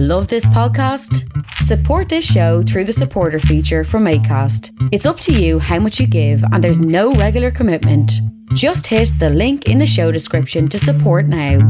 [0.00, 1.28] Love this podcast?
[1.54, 4.70] Support this show through the supporter feature from ACAST.
[4.92, 8.12] It's up to you how much you give, and there's no regular commitment.
[8.54, 11.68] Just hit the link in the show description to support now.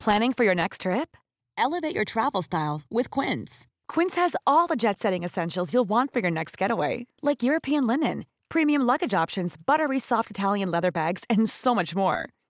[0.00, 1.18] Planning for your next trip?
[1.58, 3.66] Elevate your travel style with Quince.
[3.88, 7.86] Quince has all the jet setting essentials you'll want for your next getaway, like European
[7.86, 12.30] linen, premium luggage options, buttery soft Italian leather bags, and so much more.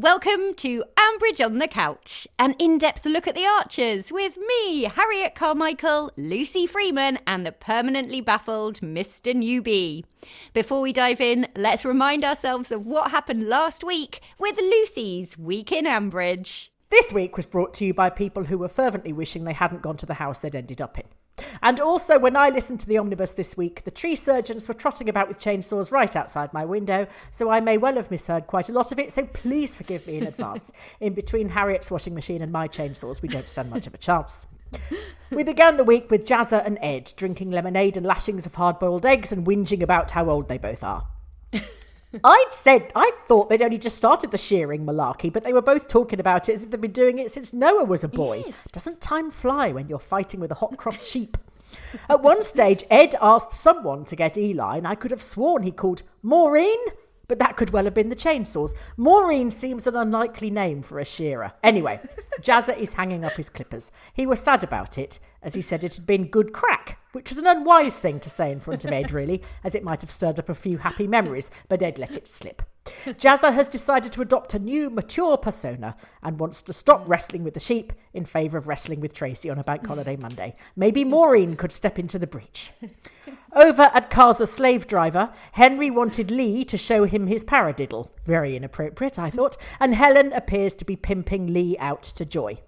[0.00, 4.84] Welcome to Ambridge on the Couch, an in depth look at the Archers with me,
[4.84, 9.34] Harriet Carmichael, Lucy Freeman, and the permanently baffled Mr.
[9.34, 10.04] Newby.
[10.54, 15.72] Before we dive in, let's remind ourselves of what happened last week with Lucy's Week
[15.72, 16.68] in Ambridge.
[16.90, 19.96] This week was brought to you by people who were fervently wishing they hadn't gone
[19.96, 21.06] to the house they'd ended up in.
[21.62, 25.08] And also, when I listened to the omnibus this week, the tree surgeons were trotting
[25.08, 28.72] about with chainsaws right outside my window, so I may well have misheard quite a
[28.72, 30.72] lot of it, so please forgive me in advance.
[31.00, 34.46] in between Harriet's washing machine and my chainsaws, we don't stand much of a chance.
[35.30, 39.06] We began the week with Jazza and Ed drinking lemonade and lashings of hard boiled
[39.06, 41.06] eggs and whinging about how old they both are.
[42.24, 45.88] I'd said, I'd thought they'd only just started the shearing malarkey, but they were both
[45.88, 48.42] talking about it as if they'd been doing it since Noah was a boy.
[48.46, 48.66] Yes.
[48.72, 51.36] Doesn't time fly when you're fighting with a hot cross sheep?
[52.08, 55.70] At one stage, Ed asked someone to get Eli, and I could have sworn he
[55.70, 56.78] called Maureen,
[57.26, 58.72] but that could well have been the chainsaws.
[58.96, 61.52] Maureen seems an unlikely name for a shearer.
[61.62, 62.00] Anyway,
[62.40, 63.90] Jazza is hanging up his clippers.
[64.14, 67.38] He was sad about it, as he said it had been good crack, which was
[67.38, 70.38] an unwise thing to say in front of Ed, really, as it might have stirred
[70.38, 72.62] up a few happy memories, but Ed let it slip.
[73.04, 77.54] Jazza has decided to adopt a new, mature persona and wants to stop wrestling with
[77.54, 80.56] the sheep in favour of wrestling with Tracy on a bank holiday Monday.
[80.74, 82.70] Maybe Maureen could step into the breach.
[83.54, 88.10] Over at Car's slave driver, Henry wanted Lee to show him his paradiddle.
[88.24, 92.60] Very inappropriate, I thought, and Helen appears to be pimping Lee out to Joy.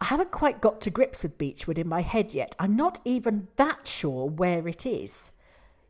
[0.00, 2.56] I haven't quite got to grips with Beechwood in my head yet.
[2.58, 5.30] I'm not even that sure where it is.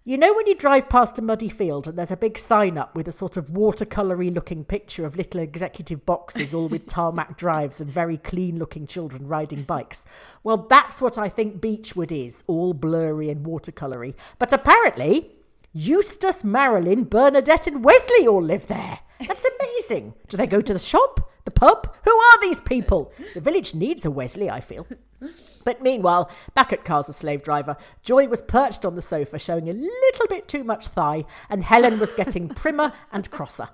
[0.03, 2.97] You know when you drive past a muddy field and there's a big sign up
[2.97, 7.81] with a sort of watercoloury looking picture of little executive boxes all with tarmac drives
[7.81, 10.07] and very clean looking children riding bikes?
[10.43, 14.15] Well, that's what I think Beechwood is, all blurry and watercoloury.
[14.39, 15.33] But apparently,
[15.73, 19.01] Eustace, Marilyn, Bernadette, and Wesley all live there.
[19.25, 20.15] That's amazing.
[20.29, 21.30] Do they go to the shop?
[21.51, 21.97] The pub?
[22.05, 23.13] Who are these people?
[23.35, 24.87] The village needs a Wesley, I feel.
[25.65, 29.69] But meanwhile, back at Car's a slave driver, Joy was perched on the sofa showing
[29.69, 33.69] a little bit too much thigh, and Helen was getting primmer and crosser.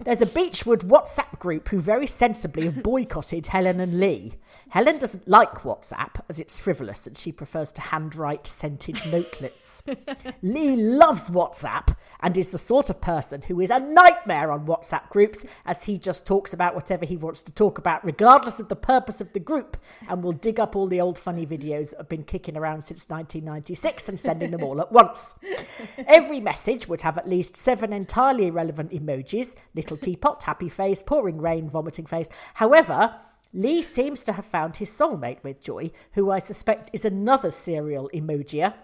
[0.00, 4.34] There's a Beechwood WhatsApp group who very sensibly have boycotted Helen and Lee.
[4.74, 9.84] Helen doesn't like WhatsApp as it's frivolous and she prefers to handwrite scented notelets.
[10.42, 15.10] Lee loves WhatsApp and is the sort of person who is a nightmare on WhatsApp
[15.10, 18.74] groups as he just talks about whatever he wants to talk about, regardless of the
[18.74, 19.76] purpose of the group,
[20.08, 23.08] and will dig up all the old funny videos that have been kicking around since
[23.08, 25.36] 1996 and sending them all at once.
[25.98, 31.40] Every message would have at least seven entirely irrelevant emojis little teapot, happy face, pouring
[31.40, 32.28] rain, vomiting face.
[32.54, 33.20] However,
[33.56, 38.10] Lee seems to have found his soulmate with Joy, who I suspect is another serial
[38.12, 38.74] emojier.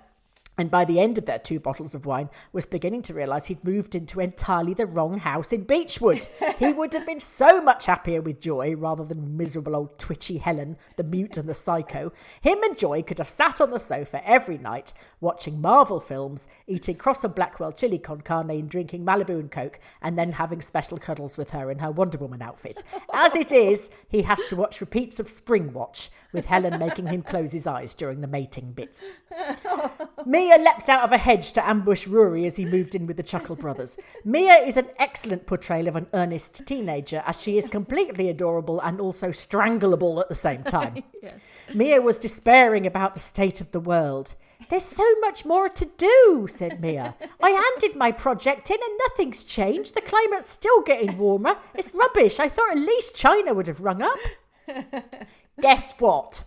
[0.60, 3.64] And by the end of their two bottles of wine, was beginning to realise he'd
[3.64, 6.26] moved into entirely the wrong house in Beechwood.
[6.58, 10.76] he would have been so much happier with Joy rather than miserable old twitchy Helen,
[10.96, 12.12] the mute and the psycho.
[12.42, 16.96] Him and Joy could have sat on the sofa every night, watching Marvel films, eating
[16.96, 20.98] Crosse and Blackwell chili con carne and drinking Malibu and Coke, and then having special
[20.98, 22.82] cuddles with her in her Wonder Woman outfit.
[23.14, 27.52] As it is, he has to watch repeats of Springwatch, with Helen making him close
[27.52, 29.08] his eyes during the mating bits.
[30.50, 33.22] Mia leapt out of a hedge to ambush Rory as he moved in with the
[33.22, 33.96] Chuckle brothers.
[34.24, 39.00] Mia is an excellent portrayal of an earnest teenager, as she is completely adorable and
[39.00, 41.04] also strangleable at the same time.
[41.74, 44.34] Mia was despairing about the state of the world.
[44.70, 47.14] There's so much more to do, said Mia.
[47.40, 49.94] I handed my project in and nothing's changed.
[49.94, 51.58] The climate's still getting warmer.
[51.76, 52.40] It's rubbish.
[52.40, 54.18] I thought at least China would have rung up.
[55.60, 56.42] Guess what?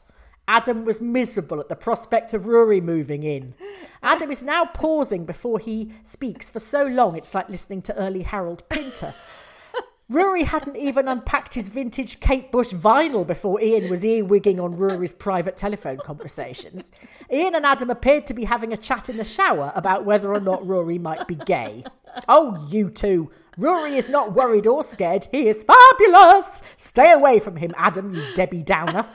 [0.48, 3.54] Adam was miserable at the prospect of Rory moving in.
[4.02, 8.24] Adam is now pausing before he speaks for so long it's like listening to early
[8.24, 9.14] Harold Pinter.
[10.10, 15.14] Rory hadn't even unpacked his vintage Kate Bush vinyl before Ian was earwigging on Rory's
[15.14, 16.92] private telephone conversations.
[17.32, 20.42] Ian and Adam appeared to be having a chat in the shower about whether or
[20.42, 21.86] not Rory might be gay.
[22.28, 23.32] Oh, you two.
[23.58, 25.28] Rory is not worried or scared.
[25.32, 26.62] He is fabulous.
[26.76, 29.06] Stay away from him, Adam, you Debbie Downer.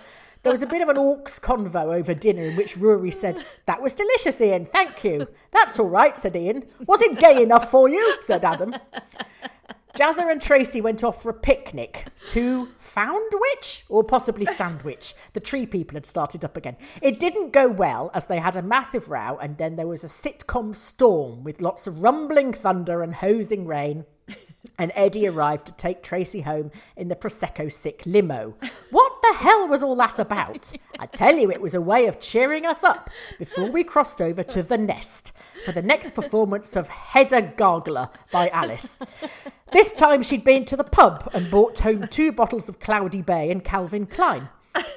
[0.43, 3.83] There was a bit of an orcs convo over dinner in which Rory said, That
[3.83, 4.65] was delicious, Ian.
[4.67, 5.27] Thank you.
[5.53, 6.65] That's all right, said Ian.
[6.87, 8.17] Was it gay enough for you?
[8.21, 8.75] said Adam.
[9.99, 15.13] Jazza and Tracy went off for a picnic to Foundwich or possibly Sandwich.
[15.33, 16.77] The tree people had started up again.
[17.03, 20.07] It didn't go well as they had a massive row and then there was a
[20.07, 24.05] sitcom storm with lots of rumbling thunder and hosing rain.
[24.77, 28.55] And Eddie arrived to take Tracy home in the Prosecco sick limo.
[28.91, 30.73] What the hell was all that about?
[30.99, 34.43] I tell you, it was a way of cheering us up before we crossed over
[34.43, 35.33] to The Nest
[35.65, 38.99] for the next performance of Hedda Gargler by Alice.
[39.73, 43.51] This time she'd been to the pub and brought home two bottles of Cloudy Bay
[43.51, 44.49] and Calvin Klein.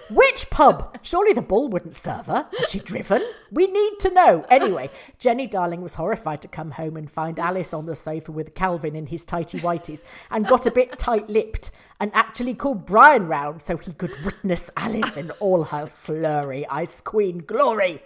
[0.10, 0.98] Which pub?
[1.02, 2.48] Surely the bull wouldn't serve her.
[2.58, 3.24] Had she driven?
[3.52, 4.46] We need to know.
[4.50, 4.90] Anyway,
[5.20, 8.96] Jenny Darling was horrified to come home and find Alice on the sofa with Calvin
[8.96, 13.62] in his tighty whities and got a bit tight lipped and actually called Brian round
[13.62, 18.02] so he could witness Alice in all her slurry ice queen glory.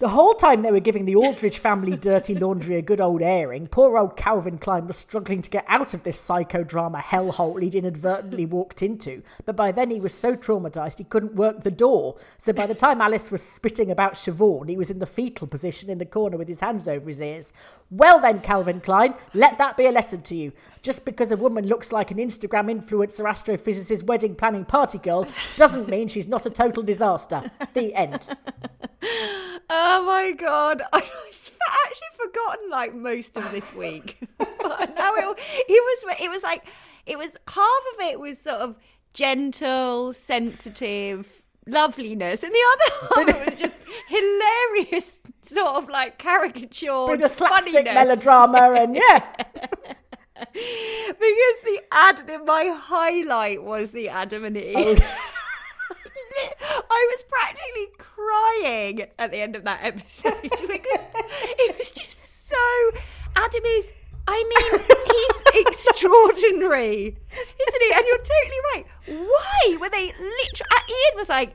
[0.00, 3.66] The whole time they were giving the Aldridge family dirty laundry a good old airing,
[3.66, 8.46] poor old Calvin Klein was struggling to get out of this psychodrama hellhole he'd inadvertently
[8.46, 9.22] walked into.
[9.44, 12.16] But by then he was so traumatised he couldn't work the door.
[12.38, 15.90] So by the time Alice was spitting about Siobhan, he was in the fetal position
[15.90, 17.52] in the corner with his hands over his ears.
[17.90, 20.52] Well then, Calvin Klein, let that be a lesson to you.
[20.80, 25.90] Just because a woman looks like an Instagram influencer astrophysicist wedding planning party girl doesn't
[25.90, 27.50] mean she's not a total disaster.
[27.74, 28.26] The end.
[29.72, 30.82] Oh my god!
[30.92, 35.38] I actually forgotten like most of this week, but now it,
[35.68, 36.66] it was it was like
[37.06, 38.76] it was half of it was sort of
[39.14, 43.76] gentle, sensitive loveliness, and the other half was just
[44.08, 49.24] hilarious, sort of like caricature, bit of slapstick melodrama, and yeah.
[50.34, 55.00] because the ad, my highlight was the Adam and Eve.
[55.00, 55.30] Oh.
[56.90, 57.99] I was practically
[58.30, 61.06] crying at the end of that episode because
[61.58, 62.56] it was just so.
[63.36, 63.92] Adam is.
[64.28, 67.92] I mean, he's extraordinary, isn't he?
[67.94, 68.86] And you're totally right.
[69.06, 70.68] Why were they literally?
[70.88, 71.54] Ian was like,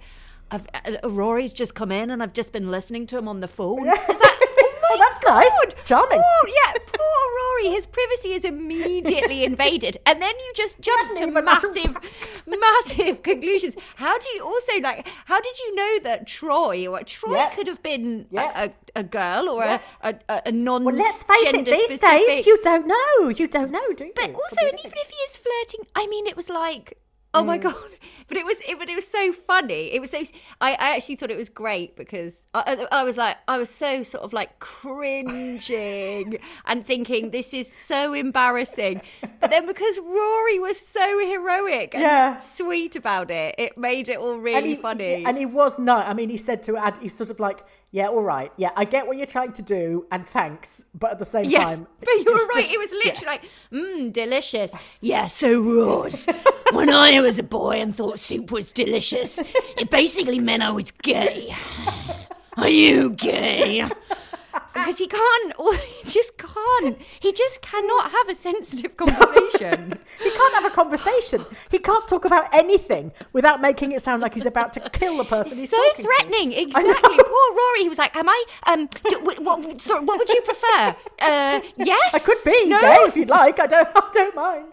[0.52, 3.48] I've, uh, Rory's just come in and I've just been listening to him on the
[3.48, 3.88] phone.
[3.88, 4.45] Is that
[4.96, 5.40] oh, that's God.
[5.40, 5.84] nice.
[5.86, 6.20] Charming.
[6.20, 7.76] Poor, yeah, poor Rory.
[7.76, 9.98] His privacy is immediately invaded.
[10.06, 11.98] And then you just jump to massive,
[12.48, 13.76] massive conclusions.
[13.96, 17.84] How do you also, like, how did you know that Troy, or Troy could have
[17.84, 20.16] been a, a, girl or a, a,
[20.46, 22.28] a non Well, let's face it, these specific...
[22.28, 23.30] days, you don't know.
[23.30, 24.14] You don't know, do you?
[24.16, 26.98] But also, and even if he is flirting, I mean, it was like,
[27.36, 27.64] Oh my mm.
[27.64, 27.76] god!
[28.28, 29.94] But it was it, but it was so funny.
[29.94, 30.18] It was so.
[30.60, 34.02] I, I actually thought it was great because I, I was like I was so
[34.02, 39.02] sort of like cringing and thinking this is so embarrassing.
[39.40, 42.38] But then because Rory was so heroic and yeah.
[42.38, 45.24] sweet about it, it made it all really and he, funny.
[45.24, 46.08] And he was not.
[46.08, 47.64] I mean, he said to add, he's sort of like
[47.96, 48.52] yeah, all right.
[48.58, 50.84] Yeah, I get what you're trying to do, and thanks.
[50.94, 52.64] But at the same yeah, time, but you were right.
[52.64, 53.30] Just, it was literally yeah.
[53.30, 54.74] like, mmm, delicious.
[55.00, 56.28] Yeah, so Rose.
[56.74, 59.40] when I was a boy and thought soup was delicious,
[59.78, 61.56] it basically meant I was gay.
[62.58, 63.90] Are you gay?
[64.86, 66.98] Because he can't he just can't.
[67.20, 69.98] He just cannot have a sensitive conversation.
[70.22, 71.44] He can't have a conversation.
[71.72, 75.24] He can't talk about anything without making it sound like he's about to kill the
[75.24, 75.92] person he's talking.
[75.98, 76.52] so threatening.
[76.52, 76.62] To.
[76.62, 77.18] exactly.
[77.18, 80.96] Poor rory he was like am i um do, what, sorry, what would you prefer?
[81.20, 82.80] Uh yes i could be no?
[82.80, 83.60] gay if you'd like.
[83.60, 84.66] I don't i don't mind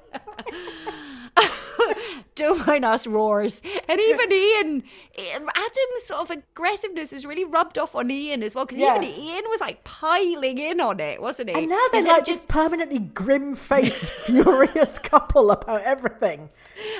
[2.34, 3.62] don't mind us roars.
[3.88, 4.82] And even Ian,
[5.18, 8.96] Adam's sort of aggressiveness is really rubbed off on Ian as well, because yeah.
[8.96, 11.56] even Ian was like piling in on it, wasn't he?
[11.56, 16.50] And now they're like just permanently grim faced, furious couple about everything.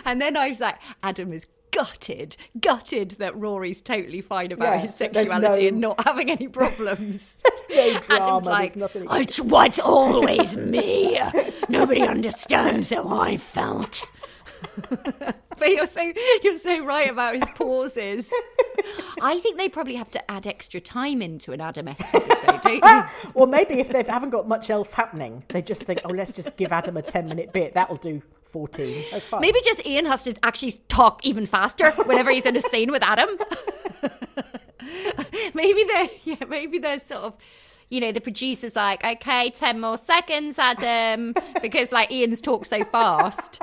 [0.05, 4.95] And then I was like, Adam is gutted, gutted that Rory's totally fine about his
[4.95, 7.35] sexuality no, and not having any problems.
[7.71, 11.19] no drama, Adam's like, it's what's always me.
[11.69, 14.05] Nobody understands how I felt.
[15.59, 18.33] but you're so you're so right about his pauses.
[19.21, 23.31] I think they probably have to add extra time into an Adam episode, don't you?
[23.35, 26.57] or maybe if they haven't got much else happening, they just think, oh, let's just
[26.57, 27.75] give Adam a ten minute bit.
[27.75, 29.05] That'll do 14.
[29.11, 29.41] That's fine.
[29.41, 33.03] Maybe just Ian has to actually talk even faster whenever he's in a scene with
[33.03, 33.29] Adam.
[35.55, 37.37] maybe they're yeah, maybe they're sort of
[37.93, 42.85] you know, the producer's like, okay, 10 more seconds, Adam, because like Ian's talked so
[42.85, 43.61] fast.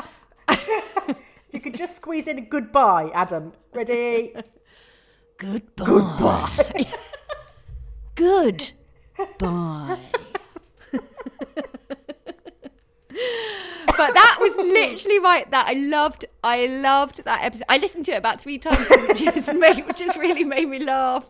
[1.51, 3.53] You could just squeeze in a goodbye, Adam.
[3.73, 4.33] Ready?
[5.37, 5.85] Goodbye.
[5.85, 6.87] Goodbye.
[8.15, 8.71] Good.
[9.39, 9.97] Bye.
[13.97, 15.49] but that was literally right.
[15.51, 16.25] That I loved.
[16.43, 17.65] I loved that episode.
[17.69, 20.79] I listened to it about three times, which just made, which just really made me
[20.79, 21.27] laugh.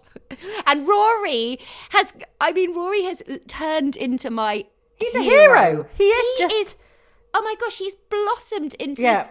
[0.67, 1.59] And Rory
[1.91, 2.13] has.
[2.41, 4.65] I mean, Rory has turned into my.
[4.95, 5.87] He's a hero.
[5.95, 6.75] He is He just- is.
[7.33, 9.27] Oh my gosh, he's blossomed into Yeah.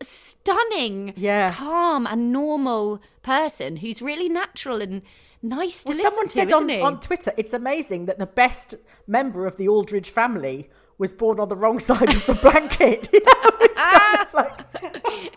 [0.00, 1.52] this stunning, Yeah.
[1.52, 5.02] calm and normal person who's really natural and
[5.42, 6.80] nice to Well, listen someone to, said isn't on, he?
[6.80, 8.74] on Twitter, it's amazing that the best
[9.06, 10.68] member of the Aldridge family
[10.98, 13.08] was born on the wrong side of the blanket.
[13.12, 15.34] You know, it's kind of like-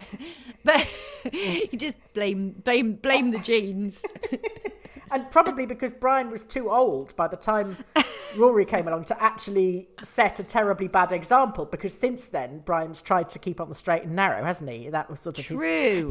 [0.64, 0.88] But
[1.72, 4.04] you just blame blame blame the genes.
[5.12, 7.78] And probably because Brian was too old by the time
[8.38, 11.66] Rory came along to actually set a terribly bad example.
[11.66, 14.90] Because since then, Brian's tried to keep on the straight and narrow, hasn't he?
[14.90, 15.62] That was sort of his,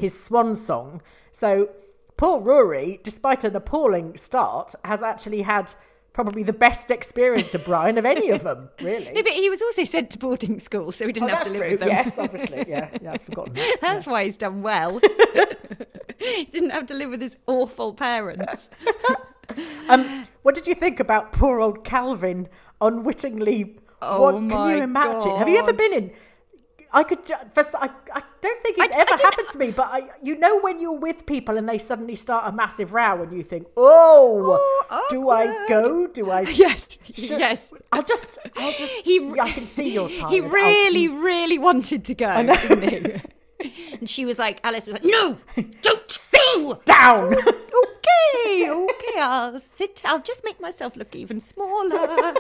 [0.00, 1.00] his swan song.
[1.32, 1.70] So
[2.16, 5.72] poor Rory, despite an appalling start, has actually had
[6.12, 9.12] probably the best experience of Brian of any of them, really.
[9.12, 11.50] No, but he was also sent to boarding school, so he Oh, didn't have to
[11.50, 11.70] live true.
[11.72, 11.88] with them.
[11.88, 12.64] Yes, obviously.
[12.68, 13.76] Yeah, yeah I've forgotten that.
[13.80, 15.00] That's why he's done well.
[16.18, 18.70] he didn't have to live with his awful parents.
[19.88, 22.48] Um, what did you think about poor old Calvin
[22.80, 23.78] unwittingly?
[24.02, 25.36] Oh what can my you imagine?
[25.36, 26.12] Have you ever been in?
[26.92, 27.18] I could.
[27.54, 30.10] First, I, I don't think it's I- I ever don't- happened to me, but I,
[30.22, 33.44] you know when you're with people and they suddenly start a massive row and you
[33.44, 34.58] think, oh,
[34.90, 36.06] Oh, do I go?
[36.08, 36.40] Do I?
[36.64, 37.16] yes, should-
[37.46, 37.72] yes.
[37.92, 38.38] I'll just.
[38.56, 38.92] I'll just.
[39.04, 40.30] He, I can see your time.
[40.30, 42.54] He really, really wanted to go, know.
[42.56, 43.20] didn't he?
[44.00, 45.36] And she was like, Alice was like, no,
[45.82, 46.80] don't go.
[46.86, 47.34] down.
[47.34, 50.00] okay, okay, I'll sit.
[50.04, 52.34] I'll just make myself look even smaller.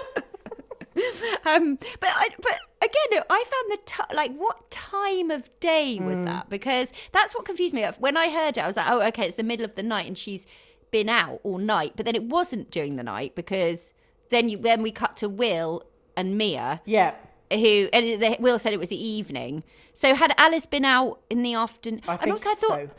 [1.46, 6.18] um, but I, but again, I found the t- like what time of day was
[6.18, 6.24] Hmm.
[6.24, 6.48] that?
[6.50, 7.84] Because that's what confused me.
[7.98, 10.06] When I heard it, I was like, oh, okay, it's the middle of the night,
[10.06, 10.46] and she's
[10.90, 11.92] been out all night.
[11.96, 13.92] But then it wasn't during the night because
[14.30, 15.84] then you then we cut to Will
[16.16, 17.14] and Mia yeah.
[17.52, 19.62] who and the, Will said it was the evening.
[19.94, 22.02] So had Alice been out in the afternoon?
[22.08, 22.90] I and also I thought, so.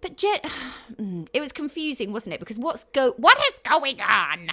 [0.00, 0.38] but Jen,
[0.96, 2.40] mm, it was confusing, wasn't it?
[2.40, 4.50] Because what's go what is going on?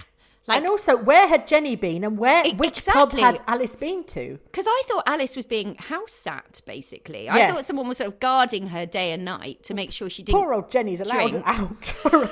[0.48, 3.22] Like, and also, where had Jenny been, and where which exactly.
[3.22, 4.40] pub had Alice been to?
[4.46, 7.30] because I thought Alice was being house sat, basically.
[7.30, 10.24] I thought someone was sort of guarding her day and night to make sure she
[10.24, 10.42] didn't.
[10.42, 11.46] Poor old Jenny's allowed drink.
[11.48, 11.94] out.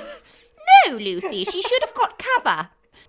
[0.86, 2.68] No, Lucy, she should have got cover.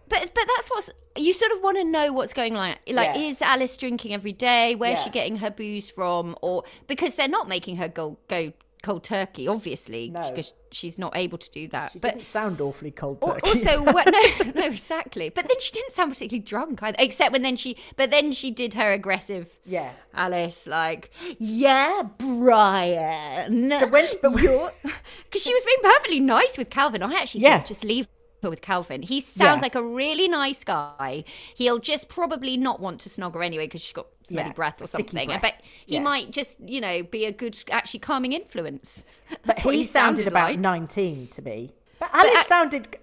[0.09, 2.75] But but that's what's you sort of want to know what's going on.
[2.87, 3.17] Like, Yeah.
[3.17, 4.75] is Alice drinking every day?
[4.75, 6.35] Where's she getting her booze from?
[6.41, 10.21] Or because they're not making her go go cold turkey, obviously, No.
[10.29, 11.91] because she's not able to do that.
[11.91, 13.41] She but didn't sound awfully cold turkey.
[13.49, 15.29] Also, what, no, no, exactly.
[15.29, 18.49] But then she didn't sound particularly drunk either, except when then she, but then she
[18.51, 19.57] did her aggressive.
[19.65, 19.91] Yeah.
[20.13, 23.69] Alice, like, yeah, Brian.
[23.71, 24.71] So when- but because
[25.43, 27.03] she was being perfectly nice with Calvin.
[27.03, 27.63] I actually Yeah.
[27.63, 28.07] just leave
[28.49, 29.03] with Calvin.
[29.03, 29.61] He sounds Yeah.
[29.61, 31.23] like a really nice guy.
[31.55, 34.81] He'll just probably not want to snog her anyway because she's got smelly Yeah, breath
[34.81, 35.27] or something.
[35.27, 35.41] breath.
[35.41, 35.55] But
[35.85, 35.99] he Yeah.
[36.01, 39.05] might just, you know, be a good, actually calming influence.
[39.45, 40.59] But what he, sounded, about like.
[40.59, 41.73] 19 to me.
[41.99, 42.97] But Alice I- sounded.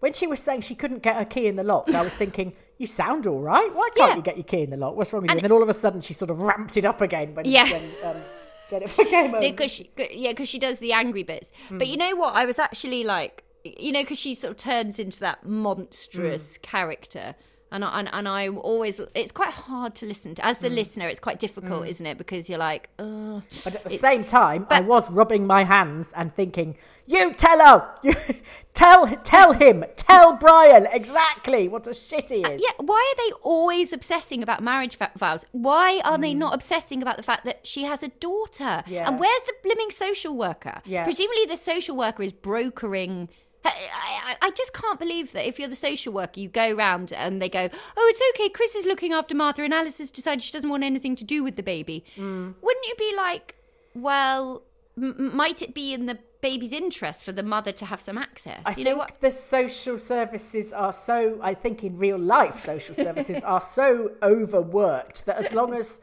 [0.00, 2.52] When she was saying she couldn't get her key in the lock, I was thinking,
[2.76, 3.74] you sound all right.
[3.74, 4.94] Why can't you get your key in the lock?
[4.94, 5.32] What's wrong with you?
[5.32, 7.46] And- And then all of a sudden she sort of ramped it up again when,
[7.46, 7.64] Yeah.
[7.70, 8.22] when um,
[8.70, 9.40] Jennifer came home.
[9.40, 11.50] because she, yeah, because she does the angry bits.
[11.70, 11.90] But Hmm.
[11.90, 12.34] you know what?
[12.36, 16.62] I was actually like, you know, because she sort of turns into that monstrous Hmm.
[16.62, 17.34] character,
[17.70, 20.74] and I, and, and I always, it's quite hard to listen to as the mm.
[20.76, 21.06] listener.
[21.08, 21.88] It's quite difficult, mm.
[21.88, 22.16] isn't it?
[22.16, 23.42] Because you're like, Ugh.
[23.62, 27.58] But at the It's- same time, I was rubbing my hands and thinking, "You tell
[27.58, 28.14] her, you
[28.74, 33.16] tell tell him, tell Brian exactly what a shit he uh, is." Yeah, why are
[33.22, 35.44] they always obsessing about marriage vows?
[35.52, 36.38] Why are they mm.
[36.38, 38.82] not obsessing about the fact that she has a daughter?
[38.86, 39.08] Yeah.
[39.08, 40.80] And where's the blimming social worker?
[40.86, 41.04] Yeah.
[41.04, 43.28] Presumably, the social worker is brokering.
[43.68, 46.72] Uh, I, I, I just can't believe that if you're the social worker, you go
[46.72, 48.48] round and they go, "Oh, it's okay.
[48.48, 51.42] Chris is looking after Martha, and Alice has decided she doesn't want anything to do
[51.44, 52.54] with the baby." Mm.
[52.60, 53.54] Wouldn't you be like,
[53.94, 54.62] "Well,
[54.96, 58.62] m- might it be in the baby's interest for the mother to have some access?"
[58.64, 59.20] I you think know what?
[59.20, 61.38] the social services are so.
[61.42, 66.00] I think in real life, social services are so overworked that as long as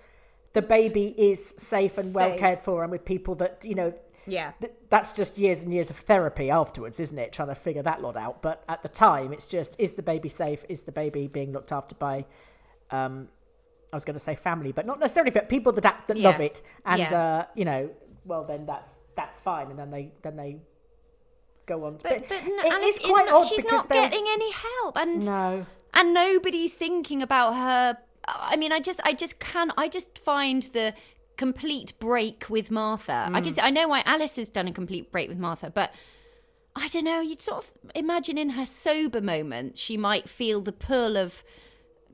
[0.53, 2.39] the baby is safe and well Safe.
[2.39, 3.93] cared for and with people that you know,
[4.27, 4.51] Yeah.
[4.59, 7.31] th- that's just years and years of therapy afterwards, isn't it?
[7.33, 8.41] Trying to figure that lot out.
[8.41, 10.63] But at the time, it's just: is the baby safe?
[10.69, 12.25] Is the baby being looked after by?
[12.91, 13.27] Um,
[13.93, 16.29] I was going to say family, but not necessarily but people that act, that Yeah.
[16.29, 17.21] love it, and Yeah.
[17.21, 17.89] uh, you know,
[18.25, 20.57] well then that's that's fine, and then they then they
[21.65, 21.93] go on.
[22.03, 24.97] But, but n- it is is quite not, odd she's not they're- getting any help.
[24.97, 25.65] And No.
[25.93, 27.97] and nobody's thinking about her.
[28.27, 30.95] I mean, I just, I just can, I just find the
[31.37, 33.29] complete break with Martha.
[33.33, 33.55] I can, Mm.
[33.55, 35.93] see- I know why Alice has done a complete break with Martha, but
[36.75, 37.21] I don't know.
[37.21, 41.43] You'd sort of imagine in her sober moments, she might feel the pull of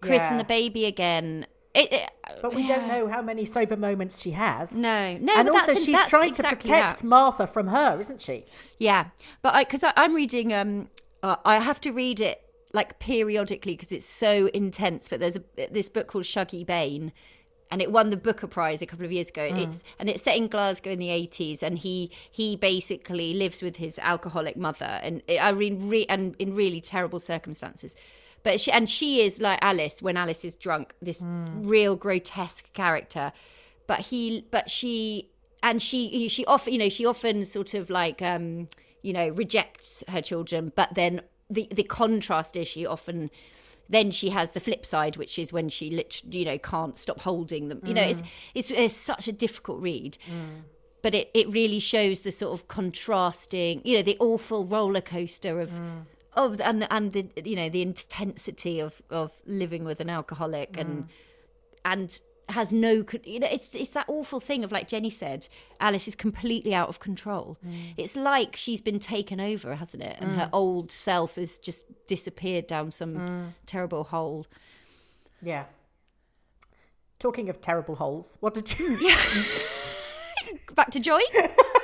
[0.01, 0.31] Chris Yeah.
[0.31, 1.47] and the baby again.
[1.73, 2.09] It, it-
[2.41, 4.71] But we don't know how many sober moments she has.
[4.73, 7.03] No, no, and also she's trying exactly to protect that.
[7.03, 8.45] Martha from her, isn't she?
[8.77, 9.05] Yeah,
[9.41, 10.53] but I because I'm reading.
[10.53, 10.89] Um,
[11.23, 12.41] uh, I have to read it
[12.73, 15.07] like periodically because it's so intense.
[15.07, 17.11] But there's a, this book called Shuggie Bain,
[17.71, 19.49] and it won the Booker Prize a couple of years ago.
[19.49, 19.63] Mm.
[19.63, 23.77] It's and it's set in Glasgow in the 80s, and he he basically lives with
[23.77, 27.95] his alcoholic mother, and it, I mean, re, and in really terrible circumstances.
[28.43, 31.67] But she and she is like Alice when Alice is drunk, this mm.
[31.67, 33.31] real grotesque character.
[33.87, 35.29] But he, but she,
[35.61, 38.69] and she, she often, you know, she often sort of like, um,
[39.01, 40.71] you know, rejects her children.
[40.75, 43.29] But then the the contrast is she often
[43.91, 47.19] then she has the flip side, which is when she literally, you know, can't stop
[47.19, 47.81] holding them.
[47.86, 48.27] You know, it's, mm.
[48.55, 50.17] it's it's such a difficult read,
[51.01, 55.60] but it it really shows the sort of contrasting, you know, the awful roller coaster
[55.62, 55.69] of.
[55.71, 56.05] Mm.
[56.33, 61.03] Of and and the you know the intensity of of living with an alcoholic and
[61.03, 61.07] mm.
[61.83, 62.21] and
[62.51, 65.48] has no you know it's it's that awful thing of like Jenny said
[65.79, 67.58] Alice is completely out of control.
[67.65, 67.93] Mm.
[67.98, 70.17] It's like she's been taken over hasn't it?
[70.20, 70.53] And her mm.
[70.53, 73.53] old self has just disappeared down some mm.
[73.65, 74.46] terrible hole.
[75.41, 75.65] Yeah.
[77.20, 78.98] Talking of terrible holes, what did you?
[80.75, 81.20] back to joy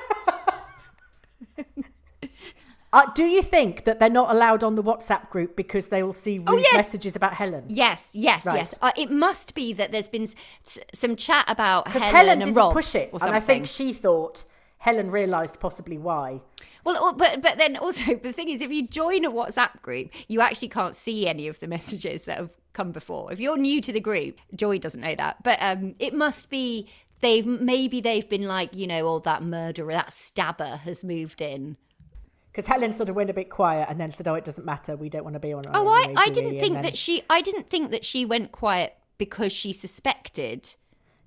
[2.94, 6.13] Uh, do you think that they're not allowed on the WhatsApp group because they will
[6.13, 6.74] see rude Oh, yes.
[6.75, 7.65] messages about Helen?
[7.67, 8.56] yes yes Right.
[8.56, 12.32] yes uh, it must be that there's been s- some chat about Because Helen, Helen,
[12.34, 14.46] and didn't Rob push it, or and I think she thought
[14.79, 16.39] Helen realised possibly why.
[16.86, 20.39] Well, but but then also the thing is, if you join a WhatsApp group, you
[20.39, 23.34] actually can't see any of the messages that have come before.
[23.34, 26.88] If you're new to the group, Joy doesn't know that, but um, it must be
[27.22, 31.75] they've maybe they've been like you know, oh that murderer, that stabber has moved in.
[32.58, 34.96] Because Helen sort of went a bit quiet and then said, "Oh, it doesn't matter.
[34.96, 36.82] We don't want to be on." our Oh, own I anyway, I didn't think then
[36.82, 40.74] that she I didn't think that she went quiet because she suspected.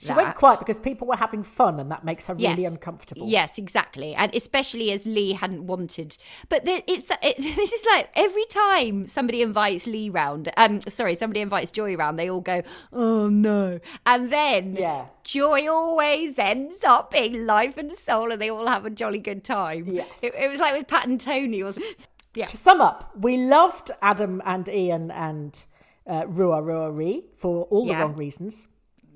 [0.01, 0.17] She that.
[0.17, 2.73] went quiet because people were having fun, and that makes her really Yes.
[2.73, 3.29] uncomfortable.
[3.29, 6.17] Yes, exactly, and especially as Lee hadn't wanted.
[6.49, 10.51] But the, it's it, this is like every time somebody invites Lee round.
[10.57, 12.19] Um, sorry, somebody invites Joy round.
[12.19, 15.07] They all go, "Oh no!" And then Yeah.
[15.23, 19.45] Joy always ends up being life and soul, and they all have a jolly good
[19.45, 19.87] time.
[19.87, 20.09] Yes.
[20.23, 22.09] It, it was like with Pat and Tony, wasn't?
[22.35, 22.47] Yeah.
[22.47, 25.67] To sum up, we loved Adam and Ian and
[26.09, 28.03] uh, Rua Rua Ree for all the Yeah.
[28.03, 28.69] wrong reasons.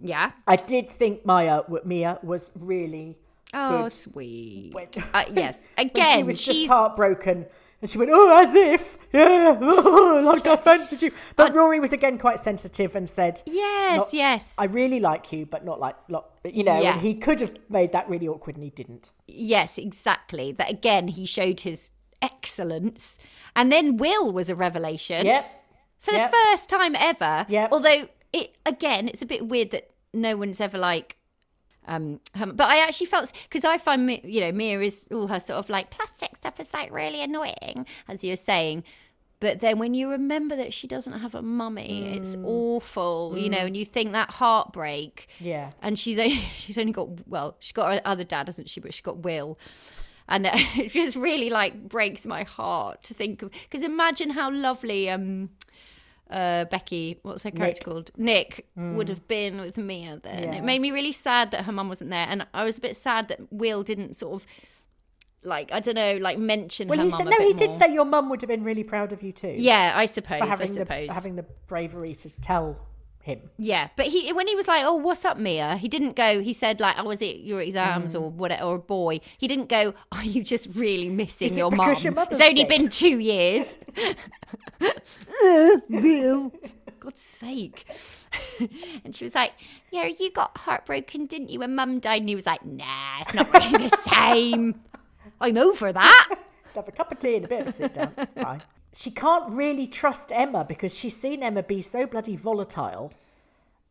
[0.05, 0.31] Yeah.
[0.47, 3.19] I did think Maya Mia was really
[3.53, 3.93] Oh, good.
[3.93, 4.71] sweet.
[4.75, 5.67] When- Uh, yes.
[5.79, 7.47] Again, she was she's just heartbroken.
[7.81, 11.13] And she went, oh, as if, yeah, like I fancied you.
[11.37, 14.55] But Rory was again quite sensitive and said, yes, not- yes.
[14.57, 16.93] I really like you, but not like, lot, you know, Yeah.
[16.95, 19.11] and he could have made that really awkward and he didn't.
[19.27, 20.51] Yes, exactly.
[20.53, 21.91] That again, he showed his
[22.23, 23.19] excellence.
[23.55, 25.27] And then Will was a revelation.
[25.27, 25.45] Yep.
[26.01, 26.31] For Yep.
[26.31, 27.47] the first time ever.
[27.49, 27.69] Yep.
[27.73, 31.17] Although it again, it's a bit weird that no one's ever like
[31.87, 35.59] um but I actually felt because I find you know Mia is all her sort
[35.59, 38.85] of like plastic stuff is like really annoying as you were saying.
[39.41, 42.45] But then when you remember that she doesn't have a mummy it's Mm.
[42.47, 45.29] awful you know and you think that heartbreak.
[45.41, 45.73] Yeah.
[45.83, 48.81] and she's only she's only got well she's got her other dad hasn't she?
[48.81, 49.59] But she's got will.
[50.27, 54.51] And uh, it just really like breaks my heart to think of because imagine how
[54.51, 55.51] lovely um
[56.31, 57.85] uh becky what's her character Nick.
[57.85, 60.55] called nick would have been with mia then Yeah.
[60.59, 62.97] it made me really sad that her mum wasn't there and i was a bit
[62.97, 64.47] sad that will didn't sort of
[65.43, 67.79] like i don't know like mention Well, he said, no, he did more.
[67.79, 69.55] say your mum would have been really proud of you too.
[69.59, 72.79] yeah i suppose For i suppose the, having the bravery to tell
[73.25, 73.51] him.
[73.59, 76.41] Yeah, but he when he was like, "Oh, what's up, Mia?" He didn't go.
[76.41, 78.21] He said like, "Oh, was it your exams Mm.
[78.21, 79.95] or whatever, or a boy?" He didn't go.
[80.13, 81.95] Are you just really missing Is your mum?
[81.99, 83.79] your It's only dead?" been two years.
[87.01, 87.85] God's sake!
[89.05, 89.53] and she was like,
[89.91, 91.59] "Yeah, you got heartbroken, didn't you?
[91.61, 94.81] When Mum died." And he was like, "Nah, it's not really the same.
[95.41, 96.35] I'm over that."
[96.75, 98.13] have a cup of tea and a bit of a sit down.
[98.35, 98.63] Fine.
[98.95, 103.13] She can't really trust Emma because she's seen Emma be so bloody volatile.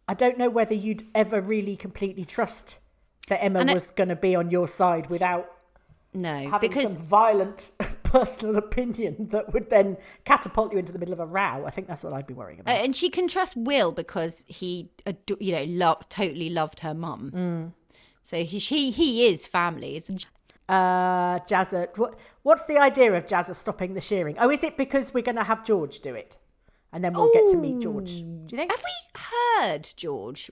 [0.08, 2.80] I don't know whether you'd ever really completely trust
[3.28, 5.50] that Emma was going to be on your side without
[6.14, 7.72] No, having because some violent
[8.04, 11.66] personal opinion that would then catapult you into the middle of a row.
[11.66, 12.76] I think that's what I'd be worrying about.
[12.78, 14.90] and she can trust Will because he,
[15.40, 17.32] you know, lo- totally loved her mum.
[17.34, 17.72] Mm.
[18.24, 20.02] So he, she, he is family.
[20.70, 24.36] Uh, Jazza, what, what's the idea of Jazza stopping the shearing?
[24.40, 26.38] Oh, is it because we're going to have George do it?
[26.94, 28.12] and then we'll get to meet George.
[28.20, 28.72] Do you think?
[28.72, 29.20] Have we
[29.64, 30.52] heard George?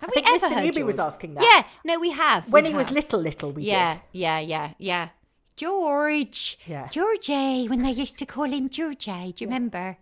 [0.00, 0.50] Have I think we ever Mr.
[0.54, 0.86] heard Newby George?
[0.86, 1.44] was asking that.
[1.44, 2.50] Yeah, no, we have.
[2.52, 4.00] When we he was little, little, we Yeah, did.
[4.12, 5.08] yeah, yeah, yeah.
[5.56, 6.58] George.
[6.66, 6.88] Yeah.
[6.88, 9.32] Georgie, when they used to call him Georgie.
[9.32, 9.96] Do you remember?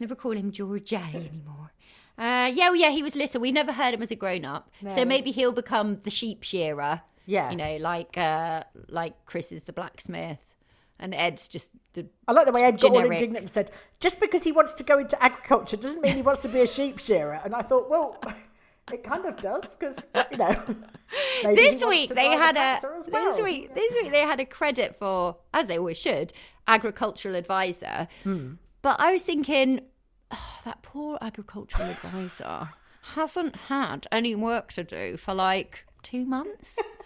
[0.00, 1.72] Never call him Georgie anymore.
[2.16, 3.40] Uh, yeah, well, yeah, he was little.
[3.40, 4.70] We've never heard him as a grown up.
[4.88, 7.02] So maybe he'll become the sheep shearer.
[7.26, 7.50] Yeah.
[7.50, 10.52] You know, like uh, like Chris is the blacksmith
[10.98, 12.06] and Ed's just the.
[12.28, 14.84] I like the way Ed got all indignant and said, just because he wants to
[14.84, 17.40] go into agriculture doesn't mean he wants to be a sheep shearer.
[17.44, 18.22] And I thought, well,
[18.92, 19.98] it kind of does because,
[20.30, 20.62] you know.
[21.42, 25.36] This week they had a as this week this week they had a credit for
[25.52, 26.32] as they always should
[26.66, 28.08] agricultural advisor.
[28.22, 28.54] Hmm.
[28.80, 29.80] But I was thinking,
[30.30, 32.70] oh, that poor agricultural advisor
[33.14, 36.78] hasn't had any work to do for like two months.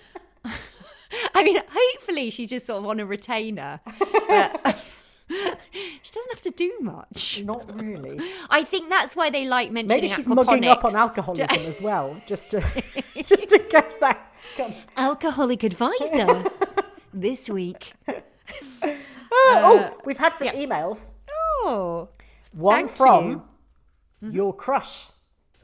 [1.35, 3.80] I mean, hopefully she's just sort of on a retainer,
[4.28, 4.76] but
[5.28, 7.42] she doesn't have to do much.
[7.44, 8.20] Not really.
[8.50, 12.20] I think that's why they like mentioning Maybe she's mugging up on alcoholism as well,
[12.26, 12.61] just to
[13.16, 14.32] just in case that.
[14.96, 16.44] Alcoholic advisor
[17.12, 17.92] this week.
[19.32, 20.54] Oh, we've had some yeah.
[20.54, 21.11] emails.
[21.28, 22.09] Oh,
[22.52, 23.42] One from
[24.20, 24.30] you.
[24.30, 25.09] your crush,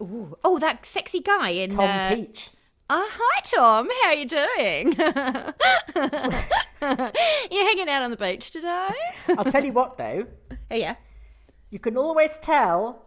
[0.00, 0.36] Ooh.
[0.44, 1.70] oh, that sexy guy in.
[1.70, 2.50] Tom uh, Peach.
[2.94, 3.88] Oh, hi Tom.
[4.02, 4.92] How are you doing?
[7.50, 8.90] you hanging out on the beach today?
[9.28, 10.26] I'll tell you what, though,
[10.70, 10.96] Oh yeah.
[11.70, 13.02] you can always tell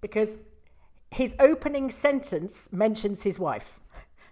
[0.00, 0.38] because
[1.12, 3.78] his opening sentence mentions his wife.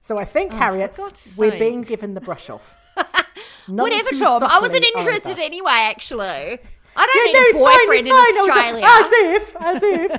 [0.01, 2.75] So I think, oh, Harriet, Oh, God's we're being given the brush off.
[3.69, 4.43] Whatever, Tom.
[4.43, 5.43] I wasn't interested either.
[5.43, 5.71] anyway.
[5.71, 6.59] Actually,
[6.97, 8.07] I don't Yeah, need no, a boyfriend fine.
[8.07, 8.83] In Australia.
[8.83, 10.11] like, As if, as if.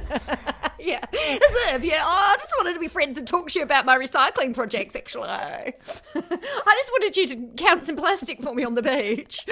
[0.80, 2.02] yeah, as if, yeah.
[2.04, 4.96] Oh, I just wanted to be friends and talk to you about my recycling projects.
[4.96, 5.74] Actually, I
[6.16, 9.46] just wanted you to count some plastic for me on the beach.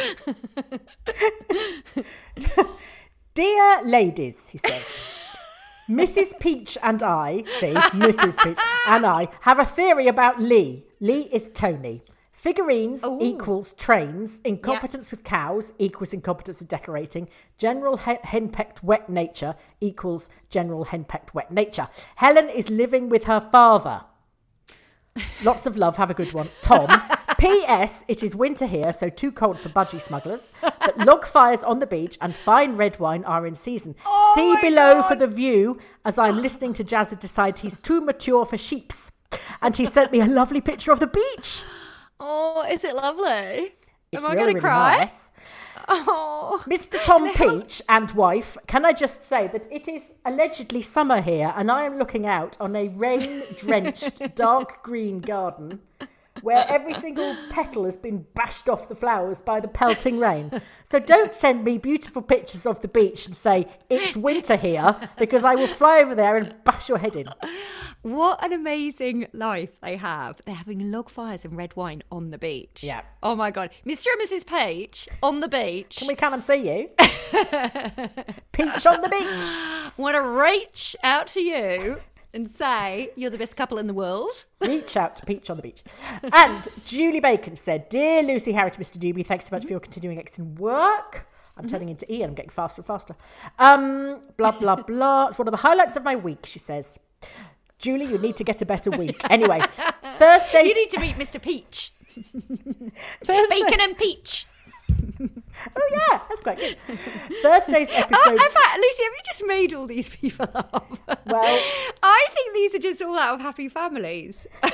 [3.36, 4.86] Dear ladies, he says,
[5.90, 6.38] Mrs.
[6.40, 8.38] Peach and I, see, Mrs.
[8.44, 10.86] Peach and I have a theory about Lee.
[11.00, 12.04] Lee is Tony.
[12.40, 14.40] Figurines equals trains.
[14.46, 17.28] Incompetence with cows equals incompetence with decorating.
[17.58, 21.90] General he- henpecked wet nature equals general henpecked wet nature.
[22.16, 24.04] Helen is living with her father.
[25.44, 25.98] Lots of love.
[25.98, 26.48] Have a good one.
[26.62, 26.88] Tom.
[27.40, 28.06] P.S.
[28.08, 30.54] It is winter here, so too cold for budgie smugglers.
[30.62, 33.96] But log fires on the beach and fine red wine are in season.
[34.36, 38.58] See below for the view as I'm listening to Jazza decide he's too mature for
[38.58, 39.12] sheeps.
[39.62, 41.64] And he sent me a lovely picture of the beach.
[42.20, 43.74] Oh, is it lovely?
[44.12, 44.98] It's Am I really, going to cry?
[44.98, 45.30] nice.
[45.88, 47.04] Oh, Mr.
[47.04, 51.72] Tom Peach and wife, can I just say that it is allegedly summer here and
[51.72, 55.80] I am looking out on a rain drenched dark green garden
[56.42, 60.52] where every single petal has been bashed off the flowers by the pelting rain.
[60.86, 65.44] So don't send me beautiful pictures of the beach and say it's winter here because
[65.44, 67.28] I will fly over there and bash your head in.
[68.02, 70.40] what an amazing life they have.
[70.46, 72.84] They're having log fires and red wine on the beach.
[72.84, 73.02] Yeah.
[73.22, 73.70] Oh my God.
[73.86, 74.08] Mr.
[74.14, 74.46] and Mrs.
[74.46, 75.98] Page on the beach.
[75.98, 76.90] Can we come and see you?
[78.52, 79.94] Peach on the beach.
[79.98, 82.02] want to reach out to you
[82.34, 84.46] and say you're the best couple in the world.
[84.62, 85.84] Reach out to Peach on the beach.
[86.34, 88.98] And Julie Bacon said, Dear Lucy Harriet, Mr.
[88.98, 91.28] Doobie, thanks so much for your continuing excellent work.
[91.58, 93.16] I'm turning into Ian, I'm getting faster and faster.
[93.58, 95.28] Um, blah, blah, blah.
[95.28, 97.00] It's one of the highlights of my week, she says.
[97.80, 99.22] Julie, you need to get a better week.
[99.30, 99.60] Anyway,
[100.18, 100.68] Thursdays.
[100.68, 101.42] You need to meet Mr.
[101.42, 101.92] Peach.
[103.24, 104.46] Thursday- Bacon and Peach.
[105.22, 106.78] Oh, yeah, that's quite good.
[107.42, 108.20] Thursday's oh, episode.
[108.26, 110.98] Oh, in fact, Lucy, have you just made all these people up?
[111.26, 111.44] Well-
[112.04, 114.48] I think these are just all out of happy families.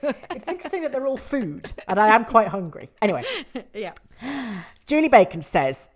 [0.00, 2.88] It's interesting that they're all food, and I am quite hungry.
[3.02, 3.24] Anyway,
[3.74, 3.94] yeah.
[4.86, 5.88] Julie Bacon says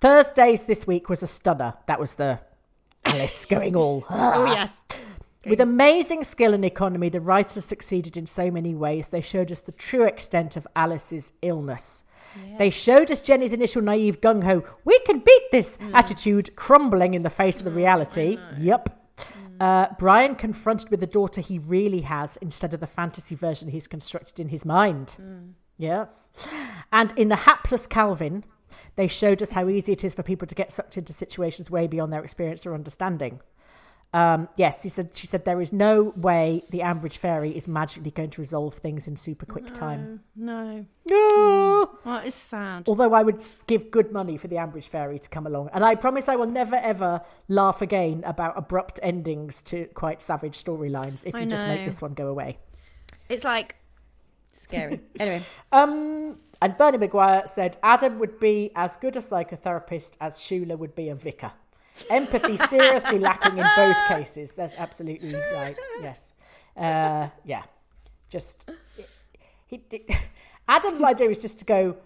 [0.00, 1.74] Thursdays this week was a stunner.
[1.86, 2.40] That was the
[3.04, 4.06] Alice going all.
[4.08, 4.82] Oh, yes.
[5.44, 9.08] With amazing skill and economy, the writers succeeded in so many ways.
[9.08, 12.04] They showed us the true extent of Alice's illness.
[12.58, 15.94] They showed us Jenny's initial naive gung ho, we can beat this mm.
[15.94, 18.38] attitude crumbling in the face of the oh, reality.
[18.58, 18.98] Yep.
[19.18, 19.62] Mm.
[19.62, 23.86] Uh, Brian confronted with the daughter he really has instead of the fantasy version he's
[23.86, 25.16] constructed in his mind.
[25.20, 25.52] Mm.
[25.76, 26.30] Yes.
[26.92, 28.44] And in The Hapless Calvin,
[28.96, 31.86] they showed us how easy it is for people to get sucked into situations way
[31.86, 33.40] beyond their experience or understanding.
[34.12, 35.10] Um, yes, he said.
[35.14, 39.06] She said there is no way the Ambridge Fairy is magically going to resolve things
[39.06, 40.20] in super quick time.
[40.34, 40.84] No.
[41.08, 41.90] No.
[42.04, 42.88] Well, it's sad.
[42.88, 45.94] Although I would give good money for the Ambridge Fairy to come along, and I
[45.94, 51.34] promise I will never ever laugh again about abrupt endings to quite savage storylines if
[51.34, 52.58] I you just make this one go away.
[53.28, 53.76] It's like
[54.52, 55.00] scary.
[55.20, 55.44] anyway.
[55.70, 60.94] Um, and Bernie McGuire said Adam would be as good a psychotherapist as Shula would
[60.94, 61.52] be a vicar.
[62.08, 64.54] Empathy seriously lacking in both cases.
[64.54, 65.76] That's absolutely right.
[66.00, 66.32] Yes.
[66.76, 67.62] Uh, yeah.
[68.28, 68.70] Just.
[69.66, 70.06] He, he,
[70.68, 71.96] Adam's idea is just to go,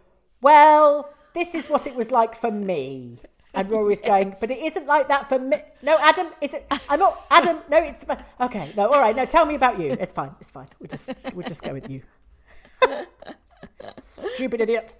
[0.40, 3.20] well, this is what it was like for me.
[3.54, 4.08] And Rory's yes.
[4.08, 5.58] going, but it isn't like that for me.
[5.80, 6.66] No, Adam, is it?
[6.88, 7.58] I'm not Adam.
[7.70, 8.04] No, it's
[8.40, 8.72] okay.
[8.76, 9.14] No, all right.
[9.14, 9.92] No, tell me about you.
[9.92, 10.34] It's fine.
[10.40, 10.66] It's fine.
[10.80, 12.02] We'll just we'll just go with you.
[13.98, 14.94] Stupid idiot.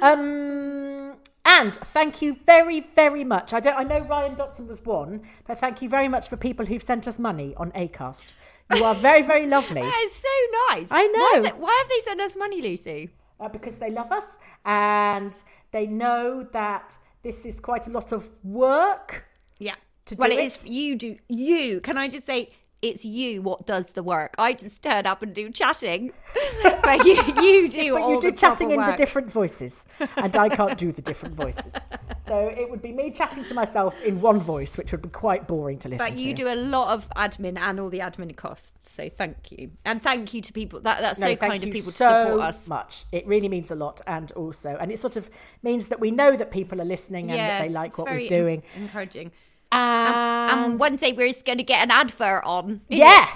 [0.00, 1.09] Um,
[1.50, 3.52] and thank you very, very much.
[3.52, 3.76] I don't.
[3.76, 7.08] I know Ryan Dotson was one, but thank you very much for people who've sent
[7.08, 8.32] us money on Acast.
[8.74, 9.80] You are very, very lovely.
[9.90, 10.28] that is so
[10.70, 10.88] nice.
[10.92, 11.18] I know.
[11.18, 13.10] Why have they, why have they sent us money, Lucy?
[13.40, 14.24] Uh, because they love us
[14.64, 15.34] and
[15.72, 19.24] they know that this is quite a lot of work.
[19.58, 19.74] Yeah.
[20.06, 20.66] To well, it, it is.
[20.66, 21.16] You do.
[21.28, 21.80] You.
[21.80, 22.48] Can I just say?
[22.82, 24.34] It's you what does the work.
[24.38, 26.12] I just turn up and do chatting,
[26.62, 30.78] but you, you do but you do chatting in the different voices, and I can't
[30.78, 31.72] do the different voices.
[32.26, 35.48] So it would be me chatting to myself in one voice, which would be quite
[35.48, 36.06] boring to listen.
[36.06, 36.44] But you to.
[36.44, 40.32] do a lot of admin and all the admin costs, so thank you, and thank
[40.32, 40.78] you to people.
[40.78, 42.68] That that's no, so kind of people so to support us.
[42.68, 45.28] Much it really means a lot, and also, and it sort of
[45.64, 48.62] means that we know that people are listening and that they like what we're doing.
[48.76, 49.32] Encouraging.
[49.72, 52.80] And, and one day we're just going to get an advert on.
[52.88, 53.28] Yeah.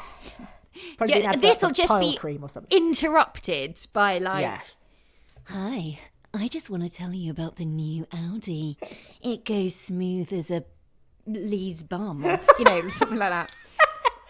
[1.07, 2.19] yeah this will just be
[2.71, 4.61] interrupted by like, yeah.
[5.45, 6.01] "Hi,
[6.33, 8.79] I just want to tell you about the new Audi.
[9.23, 10.65] It goes smooth as a
[11.27, 12.25] Lee's bum,
[12.59, 13.55] you know, something like that."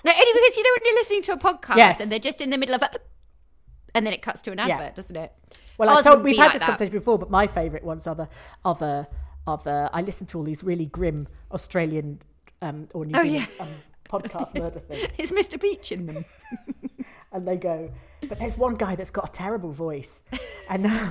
[0.04, 2.00] No, only because you know when you're listening to a podcast yes.
[2.00, 2.90] and they're just in the middle of a,
[3.94, 4.90] and then it cuts to an advert, yeah.
[4.90, 5.32] doesn't it?
[5.78, 6.66] Well, I told, we've had like this that.
[6.66, 8.28] conversation before, but my favourite ones are the
[8.64, 9.06] other
[9.46, 12.20] of uh, I listen to all these really grim Australian
[12.62, 13.64] um, or New oh, Zealand yeah.
[13.64, 13.68] um,
[14.08, 15.08] podcast murder things.
[15.18, 15.60] Is Mr.
[15.60, 16.24] Beach in them?
[17.32, 17.90] and they go,
[18.28, 20.22] but there's one guy that's got a terrible voice,
[20.70, 21.10] and uh,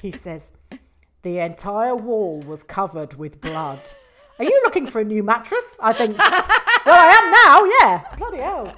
[0.00, 0.50] he says,
[1.22, 3.80] the entire wall was covered with blood.
[4.38, 5.64] Are you looking for a new mattress?
[5.78, 6.18] I think.
[6.18, 6.32] well,
[6.86, 7.64] I am now.
[7.80, 8.16] Yeah.
[8.16, 8.74] Bloody hell.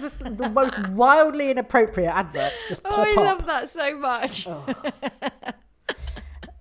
[0.00, 3.16] just the most wildly inappropriate adverts just oh, pop oh, I up.
[3.16, 4.46] love that so much.
[4.46, 4.64] Oh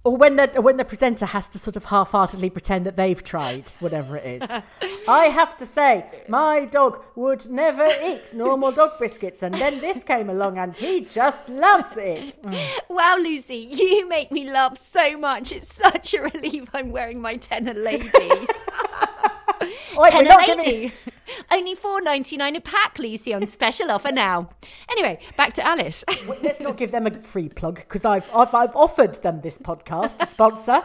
[0.08, 3.68] or when the when the presenter has to sort of half-heartedly pretend that they've tried
[3.82, 4.50] whatever it is.
[5.10, 10.04] I have to say, my dog would never eat normal dog biscuits, and then this
[10.06, 12.42] came along, and he just loves it.
[12.42, 12.58] Mm.
[12.90, 15.52] Wow, Lucy, you make me laugh so much.
[15.52, 16.70] It's such a relief.
[16.74, 18.08] I'm wearing my TENA lady.
[19.98, 20.94] Wait, TENA lady.
[21.52, 24.50] Only four ninety nine a pack, Lucy, on special offer now.
[24.90, 26.04] Anyway, back to Alice.
[26.42, 30.18] Let's not give them a free plug because I've, I've I've offered them this podcast
[30.20, 30.82] to sponsor.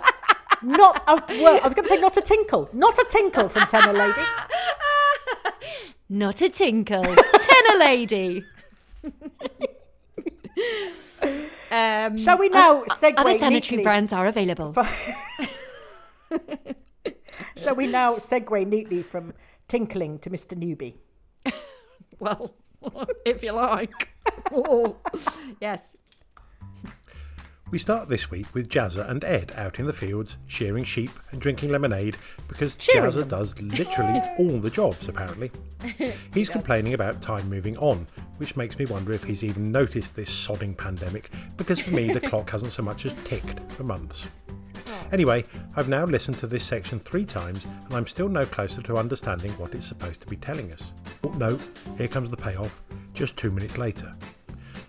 [0.62, 3.62] Not a well, I was going to say not a tinkle, not a tinkle from
[3.66, 4.20] TENA Lady.
[6.08, 8.44] Not a tinkle, TENA Lady.
[11.70, 13.14] Um, Shall we now segue?
[13.16, 13.82] Other sanitary neatly?
[13.82, 14.74] brands are available.
[17.56, 19.32] Shall we now segue neatly from
[19.72, 20.54] tinkling to Mr.
[20.54, 20.98] Newby?
[22.20, 22.54] well,
[23.24, 24.10] if you like.
[25.62, 25.96] yes.
[27.70, 31.40] We start this week with Jazza and Ed out in the fields, shearing sheep and
[31.40, 33.28] drinking lemonade because Cheering Jazza them.
[33.28, 35.50] does literally all the jobs, apparently.
[36.34, 38.06] He's complaining about time moving on,
[38.36, 42.20] which makes me wonder if he's even noticed this sodding pandemic because for me the
[42.20, 44.28] clock hasn't so much as ticked for months.
[44.84, 45.12] Mm.
[45.12, 45.44] Anyway,
[45.76, 49.52] I've now listened to this section three times and I'm still no closer to understanding
[49.52, 50.92] what it's supposed to be telling us.
[51.24, 51.58] Oh, no,
[51.98, 52.82] here comes the payoff,
[53.14, 54.12] just two minutes later.